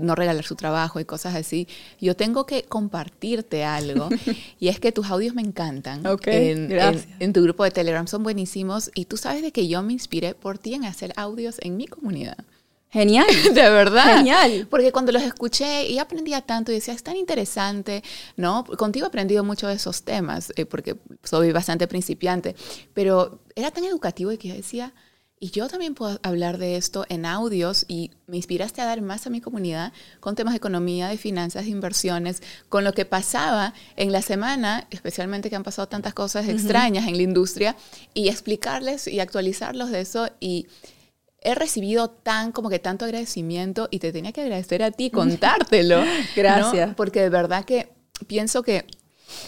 [0.00, 1.68] no regalar su trabajo y cosas así,
[2.00, 4.08] yo tengo que compartirte algo
[4.60, 6.02] y es que tus audios me encantan.
[6.24, 6.72] en,
[7.18, 10.34] en, tu grupo de Telegram son buenísimos y tú sabes de que yo me inspiré
[10.34, 12.38] por ti en hacer audios en mi comunidad.
[12.92, 13.26] Genial.
[13.54, 14.18] De verdad.
[14.18, 14.66] Genial.
[14.68, 18.02] Porque cuando los escuché y aprendía tanto y decía, es tan interesante,
[18.36, 18.64] ¿no?
[18.64, 22.54] Contigo he aprendido mucho de esos temas, eh, porque soy bastante principiante,
[22.92, 24.92] pero era tan educativo y que yo decía,
[25.40, 29.26] y yo también puedo hablar de esto en audios y me inspiraste a dar más
[29.26, 33.74] a mi comunidad con temas de economía, de finanzas, de inversiones, con lo que pasaba
[33.96, 37.74] en la semana, especialmente que han pasado tantas cosas extrañas en la industria,
[38.14, 40.68] y explicarles y actualizarlos de eso y
[41.42, 46.02] he recibido tan como que tanto agradecimiento y te tenía que agradecer a ti, contártelo.
[46.36, 46.94] Gracias.
[46.94, 47.92] Porque de verdad que
[48.26, 48.86] pienso que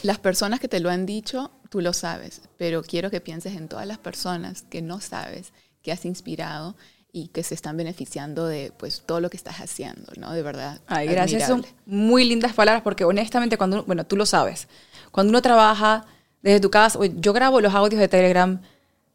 [0.03, 3.69] las personas que te lo han dicho, tú lo sabes, pero quiero que pienses en
[3.69, 5.53] todas las personas que no sabes,
[5.83, 6.77] que has inspirado
[7.13, 10.33] y que se están beneficiando de pues todo lo que estás haciendo, ¿no?
[10.33, 10.81] De verdad.
[10.87, 11.47] Ay, gracias.
[11.47, 14.67] Son muy lindas palabras porque honestamente cuando uno, bueno, tú lo sabes,
[15.13, 16.07] cuando uno trabaja
[16.43, 18.61] desde tu casa, yo grabo los audios de Telegram,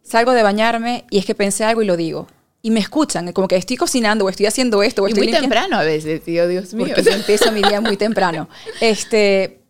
[0.01, 2.27] salgo de bañarme y es que pensé algo y lo digo
[2.61, 5.03] y me escuchan, como que estoy cocinando o estoy haciendo esto.
[5.03, 6.87] O y muy temprano a veces, tío, Dios mío.
[6.87, 8.49] Porque yo empiezo mi día muy temprano.
[8.81, 9.61] Este,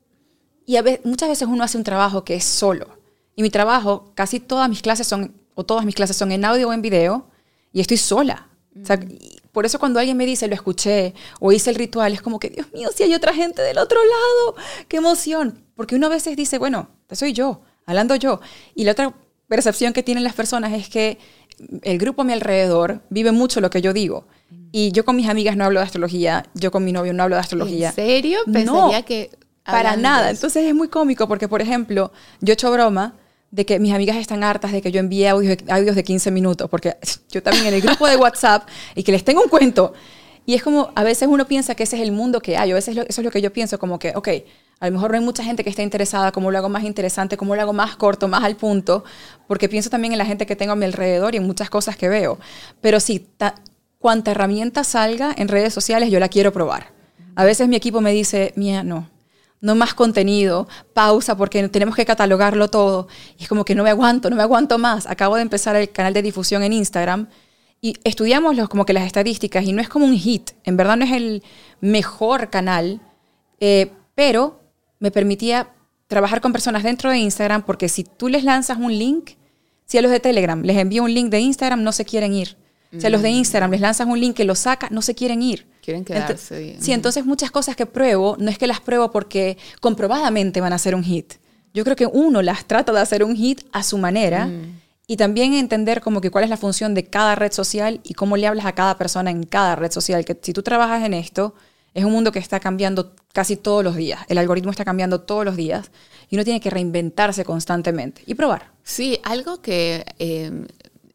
[0.65, 2.87] y a veces, muchas veces uno hace un trabajo que es solo.
[3.35, 6.69] Y mi trabajo, casi todas mis clases son, o todas mis clases son en audio
[6.69, 7.27] o en video,
[7.71, 8.49] y estoy sola.
[8.81, 8.99] O sea,
[9.51, 12.49] por eso cuando alguien me dice, lo escuché, o hice el ritual, es como que,
[12.49, 14.55] Dios mío, si hay otra gente del otro lado,
[14.87, 15.63] qué emoción.
[15.75, 18.41] Porque uno a veces dice, bueno, soy yo, hablando yo.
[18.75, 19.13] Y la otra
[19.47, 21.17] percepción que tienen las personas es que
[21.83, 24.25] el grupo a mi alrededor vive mucho lo que yo digo.
[24.71, 27.35] Y yo con mis amigas no hablo de astrología, yo con mi novio no hablo
[27.35, 27.89] de astrología.
[27.89, 28.39] ¿En serio?
[28.45, 29.31] Pensaría No, que...
[29.63, 30.29] Para nada.
[30.31, 33.15] Entonces es muy cómico porque, por ejemplo, yo he hecho broma
[33.51, 36.69] de que mis amigas están hartas de que yo envíe audios, audios de 15 minutos,
[36.69, 36.97] porque
[37.31, 39.93] yo también en el grupo de WhatsApp y que les tengo un cuento.
[40.45, 42.75] Y es como, a veces uno piensa que ese es el mundo que hay, o
[42.75, 44.29] a veces lo- eso es lo que yo pienso, como que, ok,
[44.79, 47.35] a lo mejor no hay mucha gente que esté interesada, cómo lo hago más interesante,
[47.37, 49.03] cómo lo hago más corto, más al punto,
[49.47, 51.97] porque pienso también en la gente que tengo a mi alrededor y en muchas cosas
[51.97, 52.37] que veo.
[52.81, 53.55] Pero sí, ta-
[53.97, 56.93] cuanta herramienta salga en redes sociales, yo la quiero probar.
[57.35, 59.09] A veces mi equipo me dice, mía, no,
[59.61, 63.07] no más contenido, pausa porque tenemos que catalogarlo todo.
[63.37, 65.05] Y es como que no me aguanto, no me aguanto más.
[65.07, 67.27] Acabo de empezar el canal de difusión en Instagram
[67.81, 70.51] y estudiamos los, como que las estadísticas y no es como un hit.
[70.63, 71.43] En verdad no es el
[71.81, 73.01] mejor canal,
[73.59, 74.61] eh, pero
[74.99, 75.69] me permitía
[76.07, 79.31] trabajar con personas dentro de Instagram porque si tú les lanzas un link,
[79.85, 82.57] si a los de Telegram les envío un link de Instagram, no se quieren ir.
[82.97, 85.43] Si a los de Instagram les lanzas un link que los saca, no se quieren
[85.43, 85.67] ir.
[85.83, 86.59] Quieren quedarse.
[86.59, 86.81] bien.
[86.81, 90.77] sí, entonces muchas cosas que pruebo, no es que las pruebo porque comprobadamente van a
[90.79, 91.33] ser un hit.
[91.73, 94.79] Yo creo que uno las trata de hacer un hit a su manera Mm.
[95.05, 98.37] y también entender como que cuál es la función de cada red social y cómo
[98.37, 100.25] le hablas a cada persona en cada red social.
[100.25, 101.53] Que si tú trabajas en esto,
[101.99, 104.21] es un mundo que está cambiando casi todos los días.
[104.27, 105.91] El algoritmo está cambiando todos los días
[106.29, 108.71] y uno tiene que reinventarse constantemente y probar.
[108.83, 110.65] Sí, algo que eh,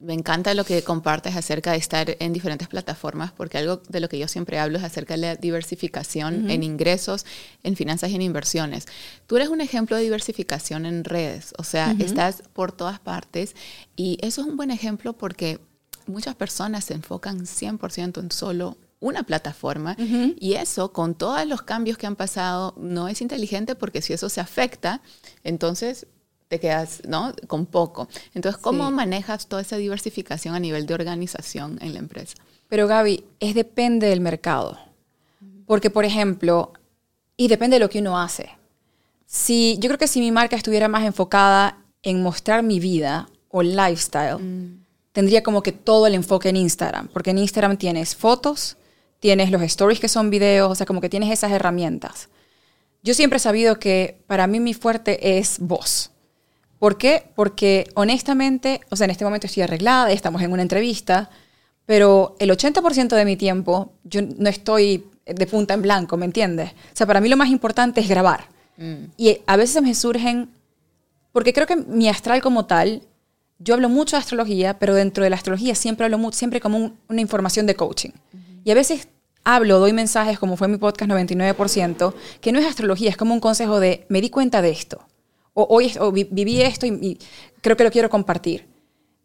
[0.04, 4.08] me encanta lo que compartes acerca de estar en diferentes plataformas, porque algo de lo
[4.08, 7.24] que yo siempre hablo es acerca de la diversificación en ingresos,
[7.62, 8.86] en finanzas y en inversiones.
[9.26, 13.56] Tú eres un ejemplo de diversificación en redes, o sea, estás por todas partes
[13.96, 15.58] y eso es un buen ejemplo porque
[16.06, 21.98] muchas personas se enfocan 100% en solo una plataforma y eso con todos los cambios
[21.98, 25.02] que han pasado no es inteligente porque si eso se afecta,
[25.42, 26.06] entonces
[26.48, 27.34] te quedas ¿no?
[27.46, 28.08] con poco.
[28.34, 28.94] Entonces, ¿cómo Sí.
[28.94, 32.34] manejas toda esa diversificación a nivel de organización en la empresa?
[32.68, 34.78] Pero Gaby, es depende del mercado.
[35.66, 36.72] Porque, por ejemplo,
[37.36, 38.50] y depende de lo que uno hace.
[39.26, 43.62] Si, yo creo que si mi marca estuviera más enfocada en mostrar mi vida o
[43.62, 44.38] lifestyle,
[45.12, 47.08] tendría como que todo el enfoque en Instagram.
[47.08, 48.76] Porque en Instagram tienes fotos,
[49.24, 52.28] tienes los stories que son videos, o sea, como que tienes esas herramientas.
[53.02, 56.10] Yo siempre he sabido que para mí mi fuerte es voz.
[56.78, 57.30] ¿Por qué?
[57.34, 61.30] Porque honestamente, o sea, en este momento estoy arreglada, estamos en una entrevista,
[61.86, 66.72] pero el 80% de mi tiempo yo no estoy de punta en blanco, ¿me entiendes?
[66.72, 68.44] O sea, para mí lo más importante es grabar.
[69.16, 70.50] Y a veces me surgen,
[71.32, 73.00] porque creo que mi astral como tal,
[73.58, 76.76] yo hablo mucho de astrología, pero dentro de la astrología siempre hablo mucho, siempre como
[76.76, 78.10] un- una información de coaching.
[78.66, 79.08] Y a veces
[79.44, 83.40] hablo, doy mensajes, como fue mi podcast 99%, que no es astrología, es como un
[83.40, 85.06] consejo de, me di cuenta de esto,
[85.52, 87.18] o hoy o vi- viví esto y, y
[87.60, 88.66] creo que lo quiero compartir.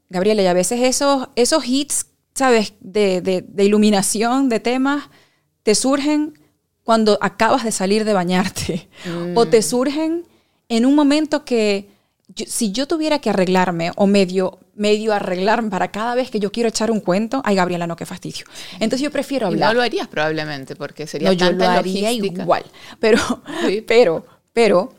[0.10, 5.04] Gabriela, y a veces esos, esos hits, ¿sabes?, de, de- de iluminación, de temas,
[5.64, 6.34] te surgen
[6.84, 8.90] cuando acabas de salir de bañarte.
[9.36, 10.26] O te surgen
[10.68, 11.90] en un momento que,
[12.36, 16.52] yo- si yo tuviera que arreglarme o medio, medio arreglarme para cada vez que yo
[16.52, 18.46] quiero echar un cuento, ay, Gabriela, no, qué fastidio.
[18.80, 19.70] Entonces yo prefiero Y hablar.
[19.70, 22.42] no lo harías probablemente, porque sería No, yo lo tanta haría logística.
[22.44, 22.63] igual.
[23.00, 23.18] Pero,
[23.68, 23.82] Sí.
[23.88, 24.94] pero, pero,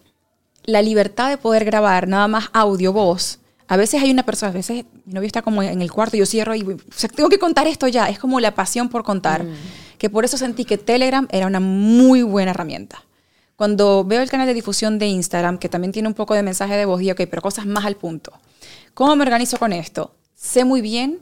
[0.64, 3.38] la libertad de poder grabar nada más audio, voz.
[3.66, 6.26] A veces hay una persona, a veces mi novio está como en el cuarto, yo
[6.26, 8.08] cierro y o sea, tengo que contar esto ya.
[8.08, 9.44] Es como la pasión por contar.
[9.44, 9.54] Mm.
[9.96, 13.04] Que por eso sentí que Telegram era una muy buena herramienta.
[13.56, 16.74] Cuando veo el canal de difusión de Instagram, que también tiene un poco de mensaje
[16.76, 18.32] de voz, digo, ok, pero cosas más al punto.
[19.00, 20.14] ¿Cómo me organizo con esto?
[20.34, 21.20] Sé muy bien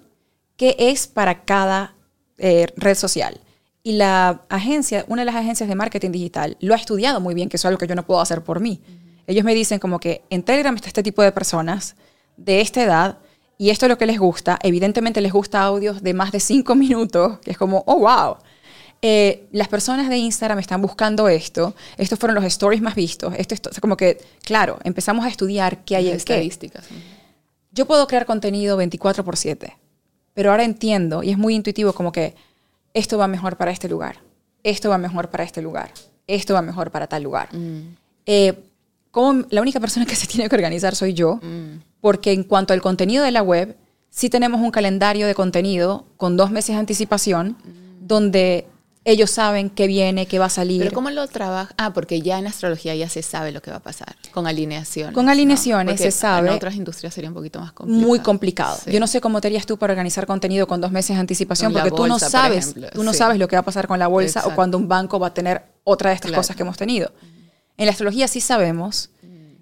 [0.56, 1.94] qué es para cada
[2.36, 3.40] eh, red social.
[3.84, 7.48] Y la agencia, una de las agencias de marketing digital, lo ha estudiado muy bien,
[7.48, 8.80] que eso es algo que yo no puedo hacer por mí.
[9.28, 11.94] Ellos me dicen como que en Telegram está este tipo de personas
[12.36, 13.18] de esta edad
[13.58, 14.58] y esto es lo que les gusta.
[14.64, 18.38] Evidentemente les gusta audios de más de cinco minutos, que es como, oh, wow.
[19.02, 21.76] Eh, las personas de Instagram están buscando esto.
[21.96, 23.32] Estos fueron los stories más vistos.
[23.38, 26.16] Esto es to- o sea, como que, claro, empezamos a estudiar qué hay en qué.
[26.16, 26.84] estadísticas.
[27.78, 29.76] Yo puedo crear contenido 24 por 7,
[30.34, 32.34] pero ahora entiendo y es muy intuitivo como que
[32.92, 34.16] esto va mejor para este lugar,
[34.64, 35.92] esto va mejor para este lugar,
[36.26, 37.50] esto va mejor para tal lugar.
[38.26, 38.58] Eh,
[39.12, 41.38] como la única persona que se tiene que organizar soy yo,
[42.00, 43.76] porque en cuanto al contenido de la web,
[44.10, 47.56] sí tenemos un calendario de contenido con dos meses de anticipación,
[48.00, 48.66] donde
[49.10, 50.80] ellos saben qué viene, qué va a salir.
[50.82, 51.72] Pero ¿cómo lo trabaja?
[51.78, 55.14] Ah, porque ya en astrología ya se sabe lo que va a pasar, con alineaciones.
[55.14, 55.32] Con ¿no?
[55.32, 56.48] alineaciones Porque se sabe.
[56.48, 58.06] En otras industrias sería un poquito más complicado.
[58.06, 58.78] muy complicado.
[58.84, 58.90] Sí.
[58.92, 61.72] Yo no sé cómo te harías tú para organizar contenido con dos meses de anticipación,
[61.72, 63.18] Con porque tú no bolsa, por sabes, ejemplo, tú no sí.
[63.18, 64.54] sabes lo que va a pasar con la bolsa o Exacto.
[64.56, 66.40] cuando un banco va a tener otra de estas Claro.
[66.40, 67.10] cosas que hemos tenido.
[67.76, 69.10] En la astrología sí sabemos,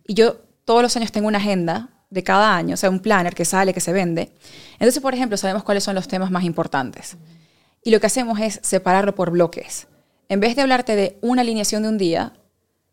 [0.06, 3.34] y yo todos los años tengo una agenda de cada año, o sea, un planner
[3.34, 4.32] que sale, que se vende.
[4.74, 7.16] Entonces, por ejemplo, sabemos cuáles son los temas más importantes.
[7.86, 9.86] Y lo que hacemos es separarlo por bloques.
[10.28, 12.32] En vez de hablarte de una alineación de un día,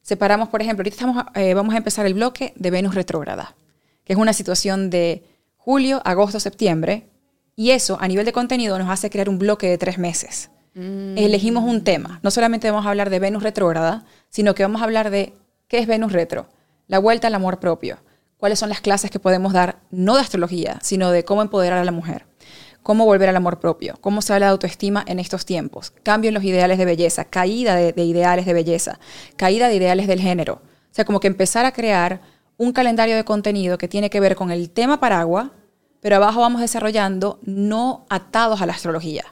[0.04, 3.56] separamos, por ejemplo, ahorita estamos, eh, vamos a empezar el bloque de Venus retrógrada,
[4.04, 5.24] que es una situación de
[5.58, 7.10] julio, agosto, septiembre,
[7.56, 10.52] y eso a nivel de contenido nos hace crear un bloque de tres meses.
[10.76, 11.18] Mm.
[11.18, 12.20] Elegimos un tema.
[12.22, 15.34] No solamente vamos a hablar de Venus retrógrada, sino que vamos a hablar de
[15.70, 16.50] qué es Venus retro,
[16.86, 17.98] la vuelta al amor propio,
[18.38, 21.84] cuáles son las clases que podemos dar, no de astrología, sino de cómo empoderar a
[21.84, 22.28] la mujer,
[22.84, 26.36] cómo volver al amor propio, cómo se habla de autoestima en estos tiempos, cambio en
[26.36, 29.00] los ideales de belleza, caída de, de ideales de belleza,
[29.36, 30.62] caída de ideales del género.
[30.64, 32.22] O sea, como que empezar a crear
[32.58, 35.50] un calendario de contenido que tiene que ver con el tema paraguas,
[36.02, 39.24] pero abajo vamos desarrollando no atados a la astrología.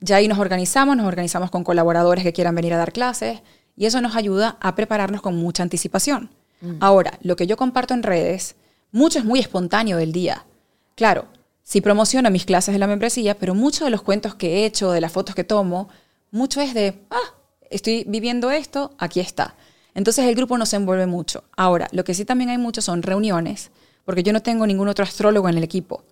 [0.00, 3.42] Ya ahí nos organizamos, nos organizamos con colaboradores que quieran venir a dar clases
[3.76, 6.30] y eso nos ayuda a prepararnos con mucha anticipación.
[6.60, 6.76] Mm.
[6.80, 8.56] Ahora, lo que yo comparto en redes,
[8.92, 10.46] mucho es muy espontáneo del día.
[10.94, 11.26] Claro,
[11.64, 14.92] sí promociono mis clases de la membresía, pero muchos de los cuentos que he hecho,
[14.92, 15.88] de las fotos que tomo,
[16.30, 17.34] mucho es de, ah,
[17.70, 19.56] estoy viviendo esto, aquí está.
[19.94, 21.44] Entonces el grupo no se envuelve mucho.
[21.56, 23.72] Ahora, lo que sí también hay mucho son reuniones
[24.04, 26.04] porque yo no tengo ningún otro astrólogo en el equipo.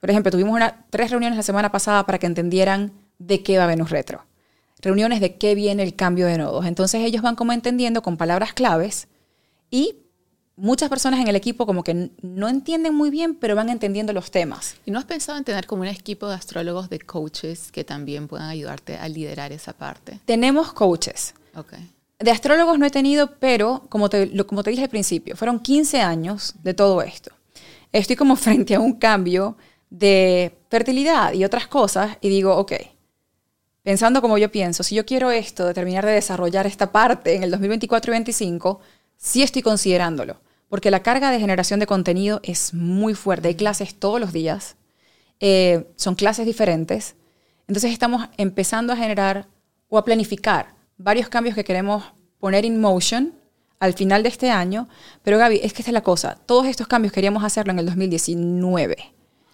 [0.00, 3.90] Por ejemplo, tuvimos tres reuniones la semana pasada para que entendieran de qué va Venus
[3.90, 4.24] Retro.
[4.80, 6.66] Reuniones de qué viene el cambio de nodos.
[6.66, 9.08] Entonces ellos van como entendiendo con palabras claves
[9.70, 10.03] y
[10.56, 14.30] muchas personas en el equipo como que no entienden muy bien, pero van entendiendo los
[14.30, 14.76] temas.
[14.86, 18.28] ¿Y no has pensado en tener como un equipo de astrólogos, de coaches que también
[18.28, 20.20] puedan ayudarte a liderar esa parte?
[20.24, 21.34] Tenemos coaches.
[21.54, 21.90] Okay.
[22.18, 26.00] De astrólogos no he tenido, pero como te, como te dije al principio, fueron 15
[26.00, 27.32] años de todo esto.
[27.92, 29.56] Estoy como frente a un cambio
[29.90, 32.72] de fertilidad y otras cosas y digo, ok,
[33.82, 37.44] pensando como yo pienso, si yo quiero esto, de terminar de desarrollar esta parte en
[37.44, 38.80] el 2024 y 2025,
[39.16, 43.48] sí estoy considerándolo, porque la carga de generación de contenido es muy fuerte.
[43.48, 44.76] Hay clases todos los días,
[45.40, 47.16] eh, son clases diferentes,
[47.66, 49.48] entonces estamos empezando a generar
[49.88, 52.04] o a planificar varios cambios que queremos
[52.38, 53.34] poner en motion
[53.80, 54.88] al final de este año.
[55.22, 56.38] Pero Gaby, es que esta es la cosa.
[56.46, 58.96] Todos estos cambios queríamos hacerlo en el 2019.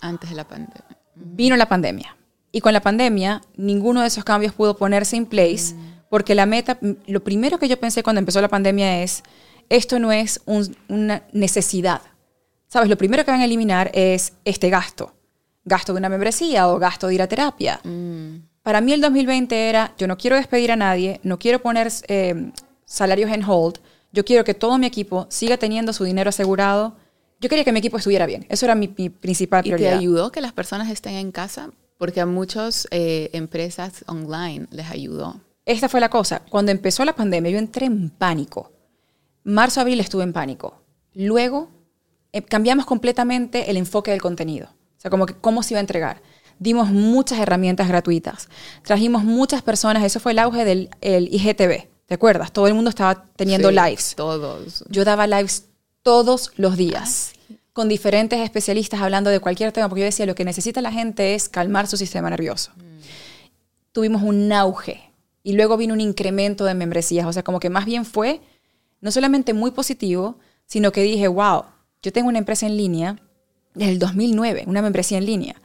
[0.01, 0.85] Antes de la pandemia.
[1.15, 2.17] Vino la pandemia.
[2.53, 5.75] Y con la pandemia, ninguno de esos cambios pudo ponerse en place
[6.09, 9.23] porque la meta, lo primero que yo pensé cuando empezó la pandemia es,
[9.71, 12.03] esto no es una necesidad.
[12.67, 12.91] ¿Sabes?
[12.91, 15.15] Lo primero que van a eliminar es este gasto.
[15.65, 17.81] Gasto de una membresía o gasto de ir a terapia.
[17.83, 21.91] Mm para mí el 2020 era, yo no quiero despedir a nadie, no quiero poner
[22.09, 22.53] eh,
[22.85, 23.79] salarios en hold,
[24.13, 26.97] yo quiero que todo mi equipo siga teniendo su dinero asegurado.
[27.41, 28.45] Yo quería que mi equipo estuviera bien.
[28.49, 29.93] Eso era mi, principal prioridad.
[29.93, 31.71] ¿Y te ayudó que las personas estén en casa?
[31.97, 35.41] Porque a muchas eh, empresas online les ayudó.
[35.65, 36.43] Esta fue la cosa.
[36.51, 38.73] Cuando empezó la pandemia, yo entré en pánico.
[39.51, 40.83] Marzo, abril estuve en pánico.
[41.15, 41.69] Luego
[42.33, 44.69] eh, cambiamos completamente el enfoque del contenido.
[44.69, 46.23] O sea, como que cómo se iba a entregar
[46.61, 48.49] dimos muchas herramientas gratuitas.
[48.85, 52.53] Trajimos muchas personas, eso fue el auge del IGTV, ¿te acuerdas?
[52.53, 54.15] Todo el mundo estaba teniendo lives.
[54.15, 54.85] Todos.
[54.89, 55.65] Yo daba lives
[56.03, 57.33] todos los días.
[57.73, 61.35] Con diferentes especialistas hablando de cualquier tema, porque yo decía, lo que necesita la gente
[61.35, 62.73] es calmar su sistema nervioso.
[62.77, 62.83] Mm.
[63.93, 67.87] Tuvimos un auge y luego vino un incremento de membresías, o sea, como que más
[67.87, 68.41] bien fue
[69.01, 71.65] no solamente muy positivo, sino que dije, wow,
[72.03, 73.17] yo tengo una empresa en línea
[73.75, 75.57] desde el 2009, una membresía en línea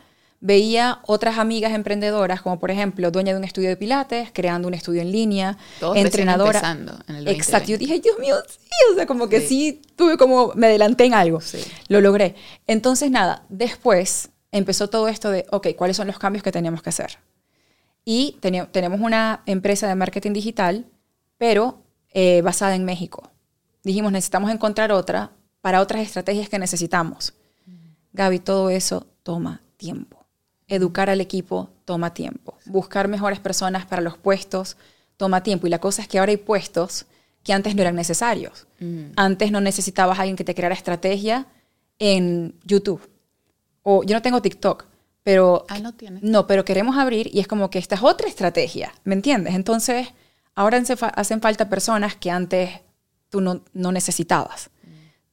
[0.45, 4.75] veía otras amigas emprendedoras, como por ejemplo, dueña de un estudio de pilates, creando un
[4.75, 5.57] estudio en línea,
[5.95, 6.77] entrenadora.
[7.07, 7.69] En el Exacto.
[7.69, 9.81] Yo dije, Dios mío, sí, o sea, como que sí.
[9.95, 11.41] tuve como, me adelanté en algo.
[11.41, 11.59] Sí.
[11.87, 12.35] Lo logré.
[12.67, 16.89] Entonces, nada, después empezó todo esto de, ok, ¿cuáles son los cambios que tenemos que
[16.89, 17.17] hacer?
[18.03, 20.85] Y tenemos una empresa de marketing digital,
[21.39, 21.81] pero
[22.15, 23.29] eh, basada en México.
[23.83, 25.29] Dijimos, necesitamos encontrar otra
[25.61, 27.35] para otras estrategias que necesitamos.
[28.13, 30.25] Gaby, todo eso toma tiempo
[30.67, 32.57] educar al equipo toma tiempo.
[32.65, 34.77] Buscar mejores personas para los puestos
[35.17, 35.67] toma tiempo.
[35.67, 37.05] Y la cosa es que ahora hay puestos
[37.43, 38.65] que antes no eran necesarios.
[38.79, 39.11] Mm.
[39.15, 41.45] Antes no necesitabas a alguien que te creara estrategia
[41.99, 43.07] en YouTube.
[43.83, 44.85] O yo no tengo TikTok,
[45.23, 45.65] pero...
[45.69, 46.19] Ah, no tiene.
[46.23, 49.53] No, pero queremos abrir y es como que esta es otra estrategia, ¿me entiendes?
[49.53, 50.07] Entonces,
[50.55, 50.81] ahora
[51.15, 52.71] hacen falta personas que antes
[53.29, 54.69] tú no, necesitabas.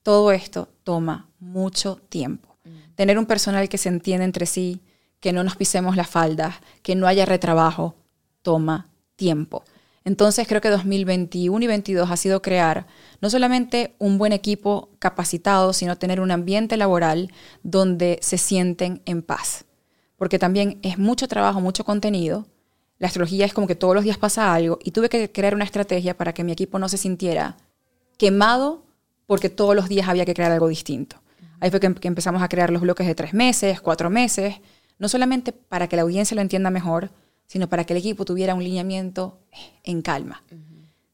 [0.02, 2.56] Todo esto toma mucho tiempo.
[2.96, 4.80] Tener un personal que se entiende entre sí,
[5.20, 7.94] que no nos pisemos las faldas, que no haya retrabajo,
[8.42, 9.64] toma tiempo.
[10.04, 12.86] Entonces creo que 2021 y 2022 ha sido crear
[13.20, 17.30] no solamente un buen equipo capacitado, sino tener un ambiente laboral
[17.62, 19.64] donde se sienten en paz.
[20.16, 22.46] Porque también es mucho trabajo, mucho contenido.
[23.02, 25.64] La astrología es como que todos los días pasa algo y tuve que crear una
[25.64, 27.56] estrategia para que mi equipo no se sintiera
[28.16, 28.84] quemado
[29.26, 31.16] porque todos los días había que crear algo distinto.
[31.58, 34.60] Ahí fue que, que empezamos a crear los bloques de tres meses, cuatro meses,
[35.00, 37.10] no solamente para que la audiencia lo entienda mejor,
[37.48, 39.40] sino para que el equipo tuviera un lineamiento
[39.82, 40.44] en calma.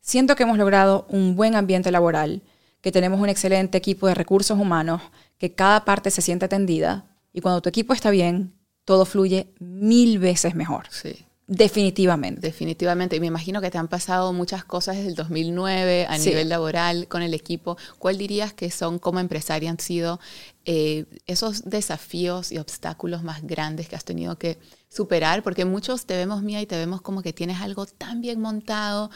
[0.03, 2.43] Siento que hemos logrado un buen ambiente laboral,
[2.83, 5.01] que tenemos un excelente equipo de recursos humanos,
[5.39, 8.53] que cada parte se siente atendida y cuando tu equipo está bien,
[8.85, 10.85] todo fluye mil veces mejor.
[10.91, 11.25] Sí.
[11.51, 12.43] Definitivamente.
[12.43, 13.17] Definitivamente.
[13.17, 17.09] Y me imagino que te han pasado muchas cosas desde el 2009 a nivel laboral
[17.09, 17.79] con el equipo.
[17.99, 20.21] ¿Cuál dirías que son como empresaria han sido
[20.67, 24.59] eh, esos desafíos y obstáculos más grandes que has tenido que
[24.91, 25.43] superar?
[25.43, 29.11] Porque muchos te vemos, Mía, y te vemos como que tienes algo tan bien montado,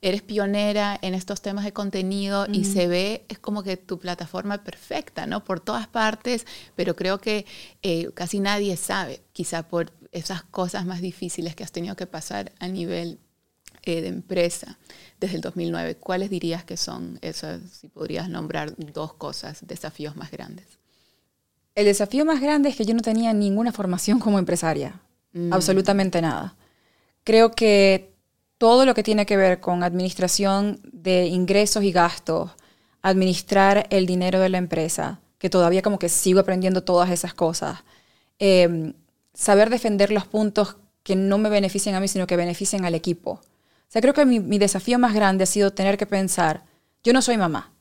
[0.00, 4.62] eres pionera en estos temas de contenido y se ve, es como que tu plataforma
[4.64, 5.44] perfecta, ¿no?
[5.44, 7.46] Por todas partes, pero creo que
[7.82, 12.52] eh, casi nadie sabe, quizá por esas cosas más difíciles que has tenido que pasar
[12.60, 13.18] a nivel
[13.82, 14.78] eh, de empresa
[15.20, 15.96] desde el 2009.
[15.96, 20.64] ¿Cuáles dirías que son esas, si podrías nombrar dos cosas, desafíos más grandes?
[21.74, 25.00] El desafío más grande es que yo no tenía ninguna formación como empresaria,
[25.32, 25.52] mm.
[25.52, 26.56] absolutamente nada.
[27.24, 28.14] Creo que
[28.56, 32.52] todo lo que tiene que ver con administración de ingresos y gastos,
[33.02, 37.80] administrar el dinero de la empresa, que todavía como que sigo aprendiendo todas esas cosas,
[38.38, 38.94] em,
[39.34, 43.32] saber defender los puntos que no me beneficien a mí, sino que beneficien al equipo.
[43.32, 43.40] O
[43.88, 46.64] sea, creo que mi, desafío más grande ha sido tener que pensar,
[47.02, 47.72] yo no soy mamá,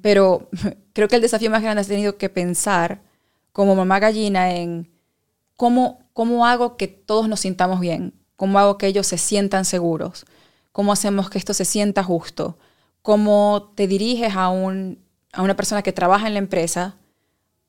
[0.00, 0.48] pero
[0.94, 3.02] creo que el desafío más grande ha tenido que pensar
[3.52, 4.90] como mamá gallina en
[5.56, 10.26] cómo, cómo hago que todos nos sintamos bien, ¿Cómo hago que ellos se sientan seguros?
[10.72, 12.58] ¿Cómo hacemos que esto se sienta justo?
[13.02, 14.98] ¿Cómo te diriges a, un,
[15.32, 16.96] a una persona que trabaja en la empresa?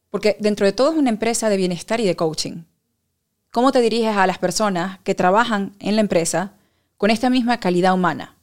[0.10, 2.64] Porque dentro de todo es una empresa de bienestar y de coaching.
[3.56, 6.52] ¿Cómo te diriges a las personas que trabajan en la empresa
[6.98, 8.36] con esta misma calidad humana?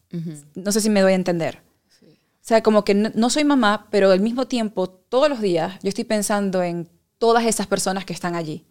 [0.54, 1.60] No sé si me doy a entender.
[2.00, 5.90] O sea, como que no, soy mamá, pero al mismo tiempo, todos los días, yo
[5.90, 6.88] estoy pensando en
[7.18, 8.64] todas esas personas que están allí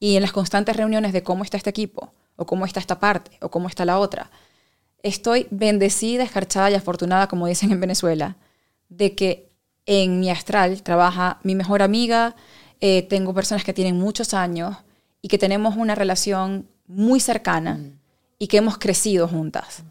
[0.00, 3.32] y en las constantes reuniones de cómo está este equipo, o cómo está esta parte,
[3.42, 4.30] o cómo está la otra.
[5.02, 8.38] Estoy bendecida, escarchada y afortunada, como dicen en Venezuela,
[8.88, 9.50] de que
[9.84, 12.36] en mi astral trabaja mi mejor amiga,
[12.80, 14.78] eh, tengo personas que tienen muchos años
[15.24, 17.80] y que tenemos una relación muy cercana
[18.38, 19.82] y que hemos crecido juntas.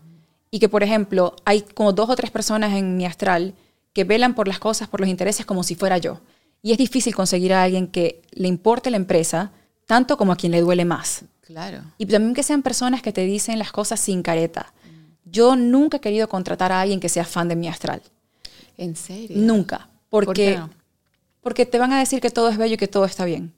[0.51, 3.55] Y que, por ejemplo, hay como dos o tres personas en mi astral
[3.93, 6.21] que velan por las cosas, por los intereses, como si fuera yo.
[6.61, 9.51] Y es difícil conseguir a alguien que le importe la empresa
[9.87, 11.23] tanto como a quien le duele más.
[11.41, 11.81] Claro.
[11.97, 14.71] Y también que sean personas que te dicen las cosas sin careta.
[15.25, 18.03] Yo nunca he querido contratar a alguien que sea fan de mi astral.
[18.77, 19.35] ¿En serio?
[19.39, 19.89] Nunca.
[20.11, 20.59] Porque,
[21.41, 23.51] porque te van a decir que todo es bello y que todo está bien.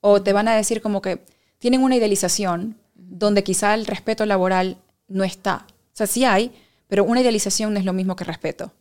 [0.00, 1.24] O te van a decir como que
[1.58, 4.78] tienen una idealización donde quizá el respeto laboral
[5.08, 5.66] no está.
[5.68, 6.52] O sea, sí hay,
[6.88, 8.72] pero una idealización no es lo mismo que respeto.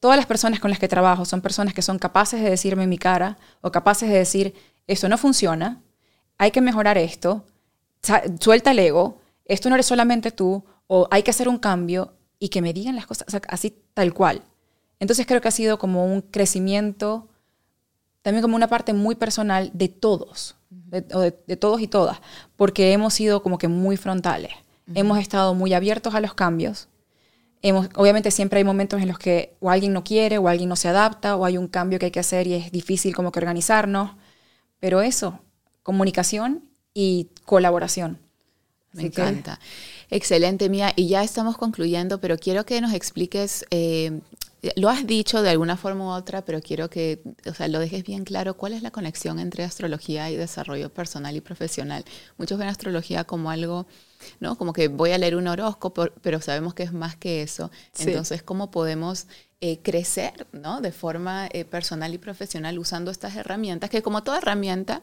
[0.00, 2.88] Todas las personas con las que trabajo son personas que son capaces de decirme en
[2.88, 4.54] mi cara o capaces de decir,
[4.86, 5.80] eso no funciona,
[6.38, 7.44] hay que mejorar esto,
[8.40, 12.48] suelta el ego, esto no eres solamente tú, o hay que hacer un cambio y
[12.48, 14.42] que me digan las cosas así tal cual.
[14.98, 17.28] Entonces creo que ha sido como un crecimiento,
[18.22, 22.20] también como una parte muy personal de todos, de, todos y todas,
[22.56, 24.52] porque hemos sido como que muy frontales,
[24.94, 26.88] hemos estado muy abiertos a los cambios.
[27.64, 30.74] Hemos, obviamente siempre hay momentos en los que o alguien no quiere o alguien no
[30.74, 33.38] se adapta o hay un cambio que hay que hacer y es difícil como que
[33.38, 34.10] organizarnos,
[34.80, 35.38] pero eso,
[35.84, 38.18] comunicación y colaboración.
[38.92, 39.58] Me encanta.
[40.10, 40.92] Excelente, Mía.
[40.94, 44.20] Y ya estamos concluyendo, pero quiero que nos expliques, eh,
[44.76, 48.04] lo has dicho de alguna forma u otra, pero quiero que o sea, lo dejes
[48.04, 52.04] bien claro, ¿cuál es la conexión entre astrología y desarrollo personal y profesional?
[52.38, 53.86] Muchos ven astrología como algo,
[54.38, 54.56] ¿no?
[54.56, 57.70] Como que voy a leer un horóscopo, pero sabemos que es más que eso.
[57.98, 59.26] Entonces, ¿cómo podemos
[59.60, 60.80] eh, crecer ¿no?
[60.80, 65.02] de forma eh, personal y profesional usando estas herramientas, que como toda herramienta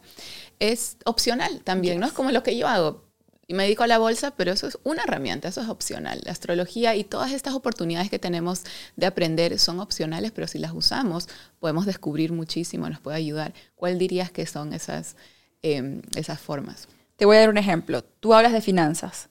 [0.59, 2.07] es opcional también, ¿no?
[2.07, 3.08] Es como lo que yo hago.
[3.49, 6.21] Y me dedico a la bolsa, pero eso es una herramienta, eso es opcional.
[6.23, 8.63] La astrología y todas estas oportunidades que tenemos
[8.95, 11.27] de aprender son opcionales, pero si las usamos
[11.59, 13.53] podemos descubrir muchísimo, nos puede ayudar.
[13.75, 15.15] ¿Cuál dirías que son esas,
[15.63, 16.87] em, esas formas?
[17.17, 18.03] Te voy a dar un ejemplo.
[18.03, 19.29] Tú hablas de finanzas,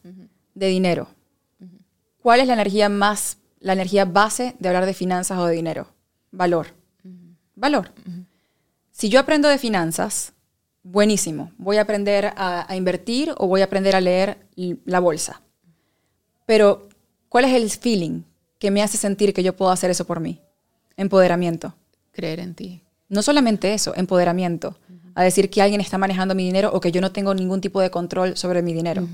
[0.55, 1.09] de dinero.
[2.21, 5.89] ¿Cuál es la energía más la energía base de hablar de finanzas o de dinero.
[6.31, 6.69] Valor.
[7.55, 7.93] Valor.
[8.91, 10.33] Si yo aprendo de finanzas,
[10.91, 11.53] buenísimo.
[11.59, 14.39] Voy a aprender a, invertir o voy a aprender a leer
[14.84, 15.43] la bolsa.
[16.47, 16.89] Pero,
[17.28, 18.22] ¿cuál es el feeling
[18.59, 20.41] que me hace sentir que yo puedo hacer eso por mí?
[20.97, 21.74] Empoderamiento.
[22.12, 22.82] Creer en ti.
[23.09, 24.76] No solamente eso, empoderamiento.
[25.14, 27.80] A decir que alguien está manejando mi dinero o que yo no tengo ningún tipo
[27.80, 29.07] de control sobre mi dinero.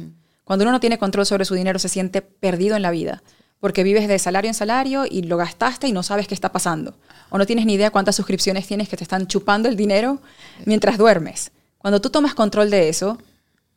[0.45, 3.23] Cuando uno no tiene control sobre su dinero, se siente perdido en la vida
[3.65, 6.99] porque vives de salario en salario y lo gastaste y no sabes qué está pasando.
[7.31, 10.21] O no tienes ni idea cuántas suscripciones tienes que te están chupando el dinero
[10.67, 11.51] mientras duermes.
[11.85, 13.19] Cuando tú tomas control de eso,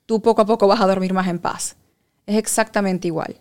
[0.05, 1.75] tú poco a poco vas a dormir más en paz.
[2.25, 3.35] Es exactamente igual.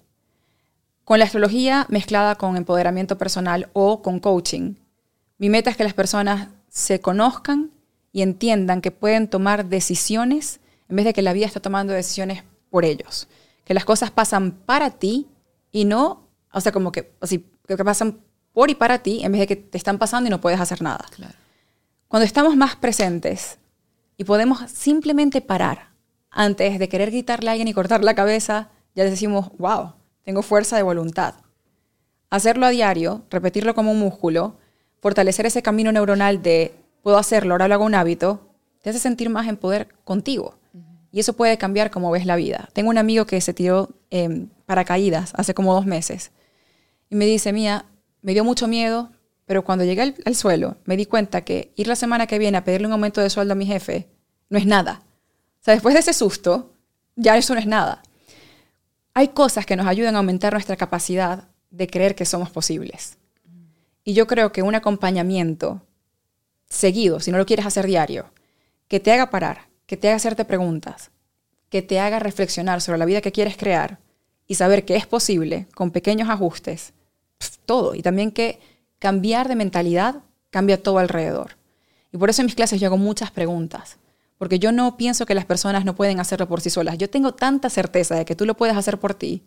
[1.04, 4.74] Con la astrología mezclada con empoderamiento personal o con coaching,
[5.38, 7.70] mi meta es que las personas se conozcan
[8.10, 10.58] y entiendan que pueden tomar decisiones
[10.88, 13.28] en vez de que la vida está tomando decisiones por ellos.
[13.64, 15.28] Que las cosas pasan para ti
[15.70, 18.18] y no o sea, como que, así, que pasan
[18.52, 20.82] por y para ti en vez de que te están pasando y no puedes hacer
[20.82, 21.04] nada.
[22.08, 23.60] Cuando estamos más presentes
[24.16, 25.90] y podemos simplemente parar
[26.30, 29.92] antes de querer gritarle a alguien y cortar la cabeza, ya decimos, wow,
[30.22, 31.34] tengo fuerza de voluntad.
[32.30, 34.56] Hacerlo a diario, repetirlo como un músculo,
[35.00, 38.40] fortalecer ese camino neuronal de puedo hacerlo, ahora lo hago un hábito,
[38.82, 40.58] te hace sentir más en poder contigo.
[41.12, 42.68] Y eso puede cambiar cómo ves la vida.
[42.72, 46.32] Tengo un amigo que se tiró eh, paracaídas hace como dos meses
[47.08, 47.86] y me dice, Mía,
[48.22, 49.10] me dio mucho miedo,
[49.46, 52.64] pero cuando llegué al, suelo me di cuenta que ir la semana que viene a
[52.64, 54.08] pedirle un aumento de sueldo a mi jefe
[54.50, 55.02] no es nada.
[55.60, 56.72] O sea, después de ese susto,
[57.14, 58.02] ya eso no es nada.
[59.14, 63.16] Hay cosas que nos ayudan a aumentar nuestra capacidad de creer que somos posibles.
[64.04, 65.82] Y yo creo que un acompañamiento
[66.68, 68.30] seguido, si no lo quieres hacer diario,
[68.88, 71.10] que te haga parar, que te haga hacerte preguntas,
[71.70, 73.98] que te haga reflexionar sobre la vida que quieres crear
[74.46, 76.92] y saber que es posible con pequeños ajustes,
[77.64, 77.94] todo.
[77.94, 78.60] Y también que
[78.98, 81.56] cambiar de mentalidad cambia todo alrededor.
[82.12, 83.98] Y por eso en mis clases yo hago muchas preguntas,
[84.38, 86.98] porque yo no pienso que las personas no pueden hacerlo por sí solas.
[86.98, 89.42] Yo tengo tanta certeza de que tú lo puedes hacer por ti,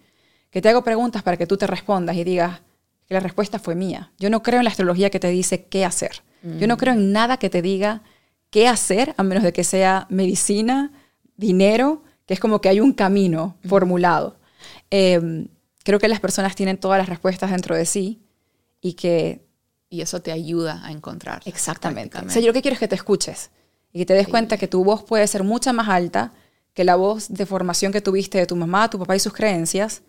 [0.51, 2.61] que te hago preguntas para que tú te respondas y digas
[3.07, 4.11] que la respuesta fue mía.
[4.19, 6.21] Yo no creo en la astrología que te dice qué hacer.
[6.41, 8.01] Yo no creo en nada que te diga
[8.49, 10.93] qué hacer, a menos de que sea medicina,
[11.35, 14.37] dinero, que es como que hay un camino formulado.
[14.89, 15.47] Em,
[15.83, 18.21] creo que las personas tienen todas las respuestas dentro de sí
[18.81, 19.47] y que...
[19.91, 21.41] Y eso te ayuda a encontrar.
[21.45, 22.19] Exactamente.
[22.19, 23.49] O sea, yo lo que quiero es que te escuches
[23.91, 26.31] y que te des cuenta que tu voz puede ser mucha más alta
[26.73, 30.03] que la voz de formación que tuviste de tu mamá, tu papá y sus creencias,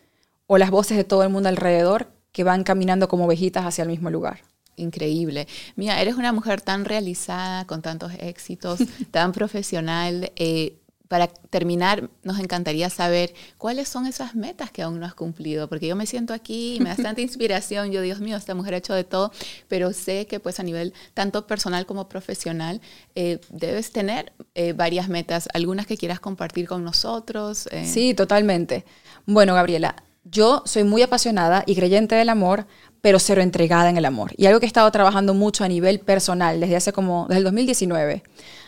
[0.46, 3.88] o las voces de todo el mundo alrededor que van caminando como ovejitas hacia el
[3.88, 4.40] mismo lugar.
[4.76, 5.46] Increíble.
[5.76, 10.32] Mira, eres una mujer tan realizada, con tantos éxitos, tan profesional.
[10.36, 10.79] Eh,
[11.10, 15.88] para terminar, nos encantaría saber cuáles son esas metas que aún no has cumplido, porque
[15.88, 18.94] yo me siento aquí me da tanta inspiración, yo Dios mío, esta mujer ha hecho
[18.94, 19.32] de todo,
[19.66, 22.80] pero sé que pues a nivel tanto personal como profesional
[23.16, 27.68] eh, debes tener eh, varias metas, algunas que quieras compartir con nosotros.
[27.72, 27.86] Eh.
[27.86, 28.84] Sí, totalmente.
[29.26, 32.68] Bueno, Gabriela, yo soy muy apasionada y creyente del amor,
[33.00, 34.30] pero cero entregada en el amor.
[34.36, 37.44] Y algo que he estado trabajando mucho a nivel personal desde hace como, desde el
[37.46, 38.22] 2019,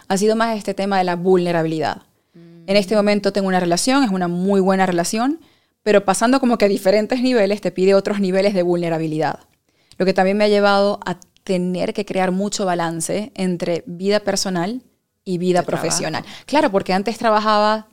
[0.09, 2.03] ha sido más este tema de la vulnerabilidad
[2.67, 5.41] en este momento tengo una relación, es una muy buena relación,
[5.83, 9.41] pero pasando como que a diferentes niveles te pide otros niveles de vulnerabilidad.
[9.99, 14.83] Lo que también me ha llevado a tener que crear mucho balance entre vida personal
[15.25, 16.25] y vida profesional.
[16.47, 17.89] Claro, porque antes trabajaba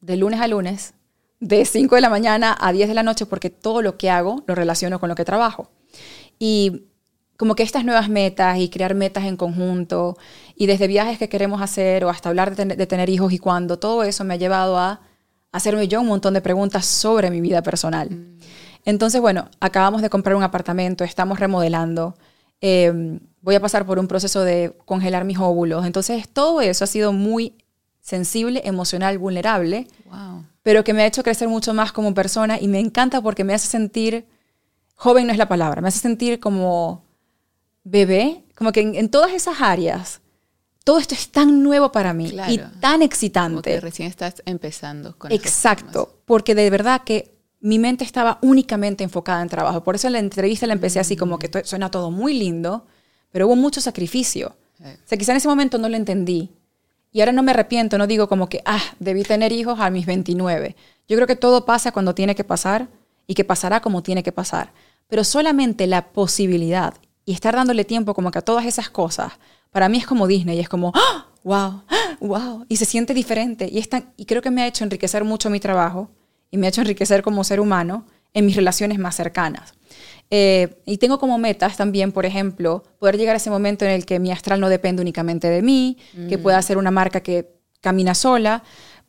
[0.00, 0.94] de lunes a lunes,
[1.40, 4.42] de 5 de la mañana a 10 de la noche, porque todo lo que hago
[4.46, 5.70] lo relaciono con lo que trabajo.
[6.38, 6.86] Y
[7.36, 10.16] como que estas nuevas metas y crear metas en conjunto
[10.56, 14.02] y desde viajes que queremos hacer o hasta hablar de, tener hijos y cuándo, todo
[14.02, 15.00] eso me ha llevado a
[15.52, 18.10] hacerme yo un montón de preguntas sobre mi vida personal.
[18.10, 18.38] Mm.
[18.86, 22.16] Entonces, bueno, acabamos de comprar un apartamento, estamos remodelando,
[22.60, 25.84] em, voy a pasar por un proceso de congelar mis óvulos.
[25.84, 27.54] Entonces, todo eso ha sido muy
[28.00, 29.88] sensible, emocional, vulnerable,
[30.62, 33.52] pero que me ha hecho crecer mucho más como persona y me encanta porque me
[33.52, 34.26] hace sentir,
[34.94, 37.04] joven no es la palabra, me hace sentir como
[37.82, 40.20] bebé, como que en, todas esas áreas,
[40.86, 43.70] todo esto es tan nuevo para mí y tan excitante.
[43.70, 49.42] Como recién estás empezando con Exacto, porque de verdad que mi mente estaba únicamente enfocada
[49.42, 49.82] en trabajo.
[49.82, 52.86] Por eso en la entrevista la empecé así como que suena todo muy lindo,
[53.32, 54.54] pero hubo mucho sacrificio.
[54.80, 56.52] O sea, quizá en ese momento no lo entendí.
[57.10, 60.06] Y ahora no me arrepiento, no digo como que, ah, debí tener hijos a mis
[60.06, 60.76] 29.
[61.08, 62.86] Yo creo que todo pasa cuando tiene que pasar
[63.26, 64.72] y que pasará como tiene que pasar.
[65.08, 69.32] Pero solamente la posibilidad y estar dándole tiempo como que a todas esas cosas,
[69.70, 70.92] para mí es como Disney, y es como,
[71.44, 72.16] wow, ¡Ah!
[72.20, 73.68] wow, y se siente diferente.
[73.70, 73.82] Y,
[74.16, 76.10] y creo que me ha hecho enriquecer mucho mi trabajo
[76.50, 79.74] y me ha hecho enriquecer como ser humano en mis relaciones más cercanas.
[80.30, 84.04] Eh, y tengo como metas también, por ejemplo, poder llegar a ese momento en el
[84.04, 85.98] que mi astral no depende únicamente de mí,
[86.28, 88.62] que pueda ser una marca que camina sola.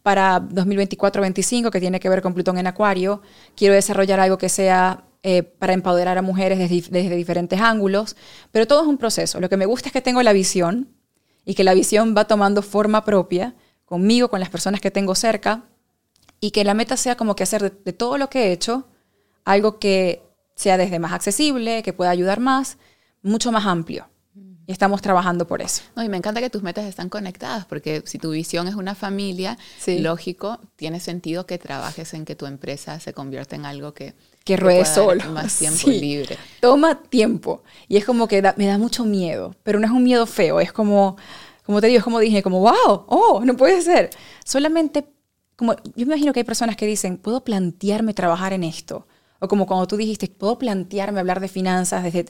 [0.04, 3.22] Para 2024-25, que tiene que ver con Plutón en Acuario,
[3.58, 8.16] quiero desarrollar algo que sea eh, para empoderar a mujeres desde, diferentes ángulos,
[8.50, 9.42] pero todo es un proceso.
[9.42, 10.88] Lo que me gusta es que tengo la visión
[11.44, 13.54] y que la visión va tomando forma propia
[13.84, 15.66] conmigo, con las personas que tengo cerca,
[16.40, 18.88] y que la meta sea como que hacer de, todo lo que he hecho
[19.44, 20.24] algo que
[20.56, 22.78] sea desde más accesible, que pueda ayudar más,
[23.22, 24.08] mucho más amplio.
[24.66, 25.82] Y estamos trabajando por eso.
[25.98, 28.96] No, y me encanta que tus metas están conectadas, porque si tu visión es una
[28.96, 29.58] familia,
[29.88, 34.16] lógico, tiene sentido que trabajes en que tu empresa se convierta en algo que,
[34.48, 35.24] que ruede solo.
[35.32, 36.38] Más tiempo libre.
[36.62, 37.64] Toma tiempo.
[37.90, 40.72] Y es como que me da mucho miedo, pero no es un miedo feo, es
[40.72, 41.18] como,
[41.66, 44.10] como te digo, es como dije, como, wow, oh, no puede ser.
[44.46, 45.06] Solamente,
[45.58, 49.06] como, yo me imagino que hay personas que dicen, puedo plantearme trabajar en esto.
[49.40, 52.26] O como cuando tú dijiste, puedo plantearme hablar de finanzas desde...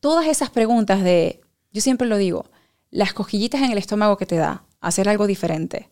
[0.00, 1.40] Todas esas preguntas de
[1.72, 2.46] yo siempre lo digo,
[2.90, 5.90] las cosquillitas en el estómago que te da hacer algo diferente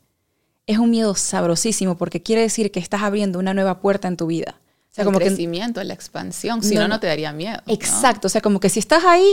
[0.66, 4.26] es un miedo sabrosísimo porque quiere decir que estás abriendo una nueva puerta en tu
[4.26, 4.60] vida.
[4.94, 7.60] O sea, el como crecimiento, la expansión, si no, no, te daría miedo.
[7.66, 9.26] Exacto, o sea, como que si estás ahí,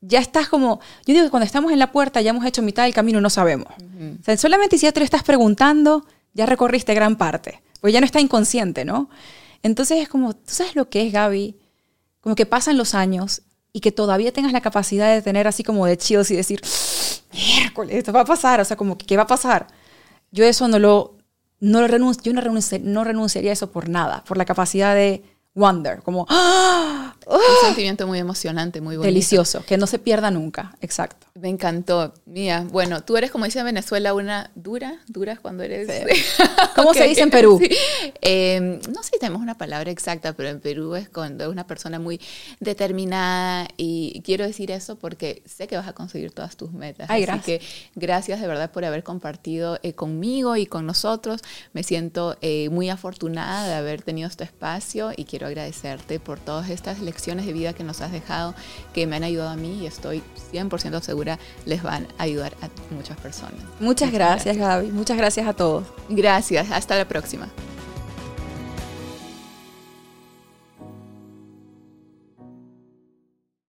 [0.00, 2.84] ya estás como, yo digo que cuando estamos en la puerta ya hemos hecho mitad
[2.84, 3.68] del camino, no sabemos.
[3.76, 8.00] O sea, solamente si ya te lo estás preguntando, ya recorriste gran parte, porque ya
[8.00, 9.10] no está inconsciente, ¿no?
[9.62, 11.56] Entonces es como, ¿tú sabes lo que es, Gaby?
[12.22, 15.84] Como que pasan los años y que todavía tengas la capacidad de tener así como
[15.84, 16.62] de chills y decir,
[17.34, 19.66] miércoles, esto va a pasar, o sea, como que, ¿qué va a pasar?
[20.30, 21.18] Yo eso no lo,
[21.62, 22.42] no renuncio, yo no,
[22.82, 25.22] no renunciaría a eso por nada, por la capacidad de
[25.54, 27.14] wonder, como ¡Ah!
[27.26, 29.06] Un sentimiento muy emocionante, muy bonito.
[29.06, 31.26] Delicioso, que no se pierda nunca, exacto.
[31.34, 32.66] Me encantó, mía.
[32.70, 35.88] Bueno, tú eres como dice en Venezuela una dura, dura cuando eres.
[36.76, 37.60] ¿Cómo se dice en Perú?
[38.20, 41.66] Em, no sé si tenemos una palabra exacta, pero en Perú es cuando es una
[41.66, 42.20] persona muy
[42.60, 47.08] determinada y quiero decir eso porque sé que vas a conseguir todas tus metas.
[47.08, 47.60] Ay, Así que
[47.94, 51.40] gracias de verdad por haber compartido eh, conmigo y con nosotros.
[51.72, 56.68] Me siento eh, muy afortunada de haber tenido este espacio y quiero agradecerte por todas
[56.68, 58.54] estas lecciones de vida que nos has dejado,
[58.92, 62.68] que me han ayudado a mí y estoy 100% segura les van a ayudar a
[62.94, 63.60] muchas personas.
[63.80, 64.92] Muchas, gracias, gracias, Gaby.
[64.92, 65.84] Muchas gracias a todos.
[66.08, 66.70] Gracias.
[66.70, 67.48] Hasta la próxima.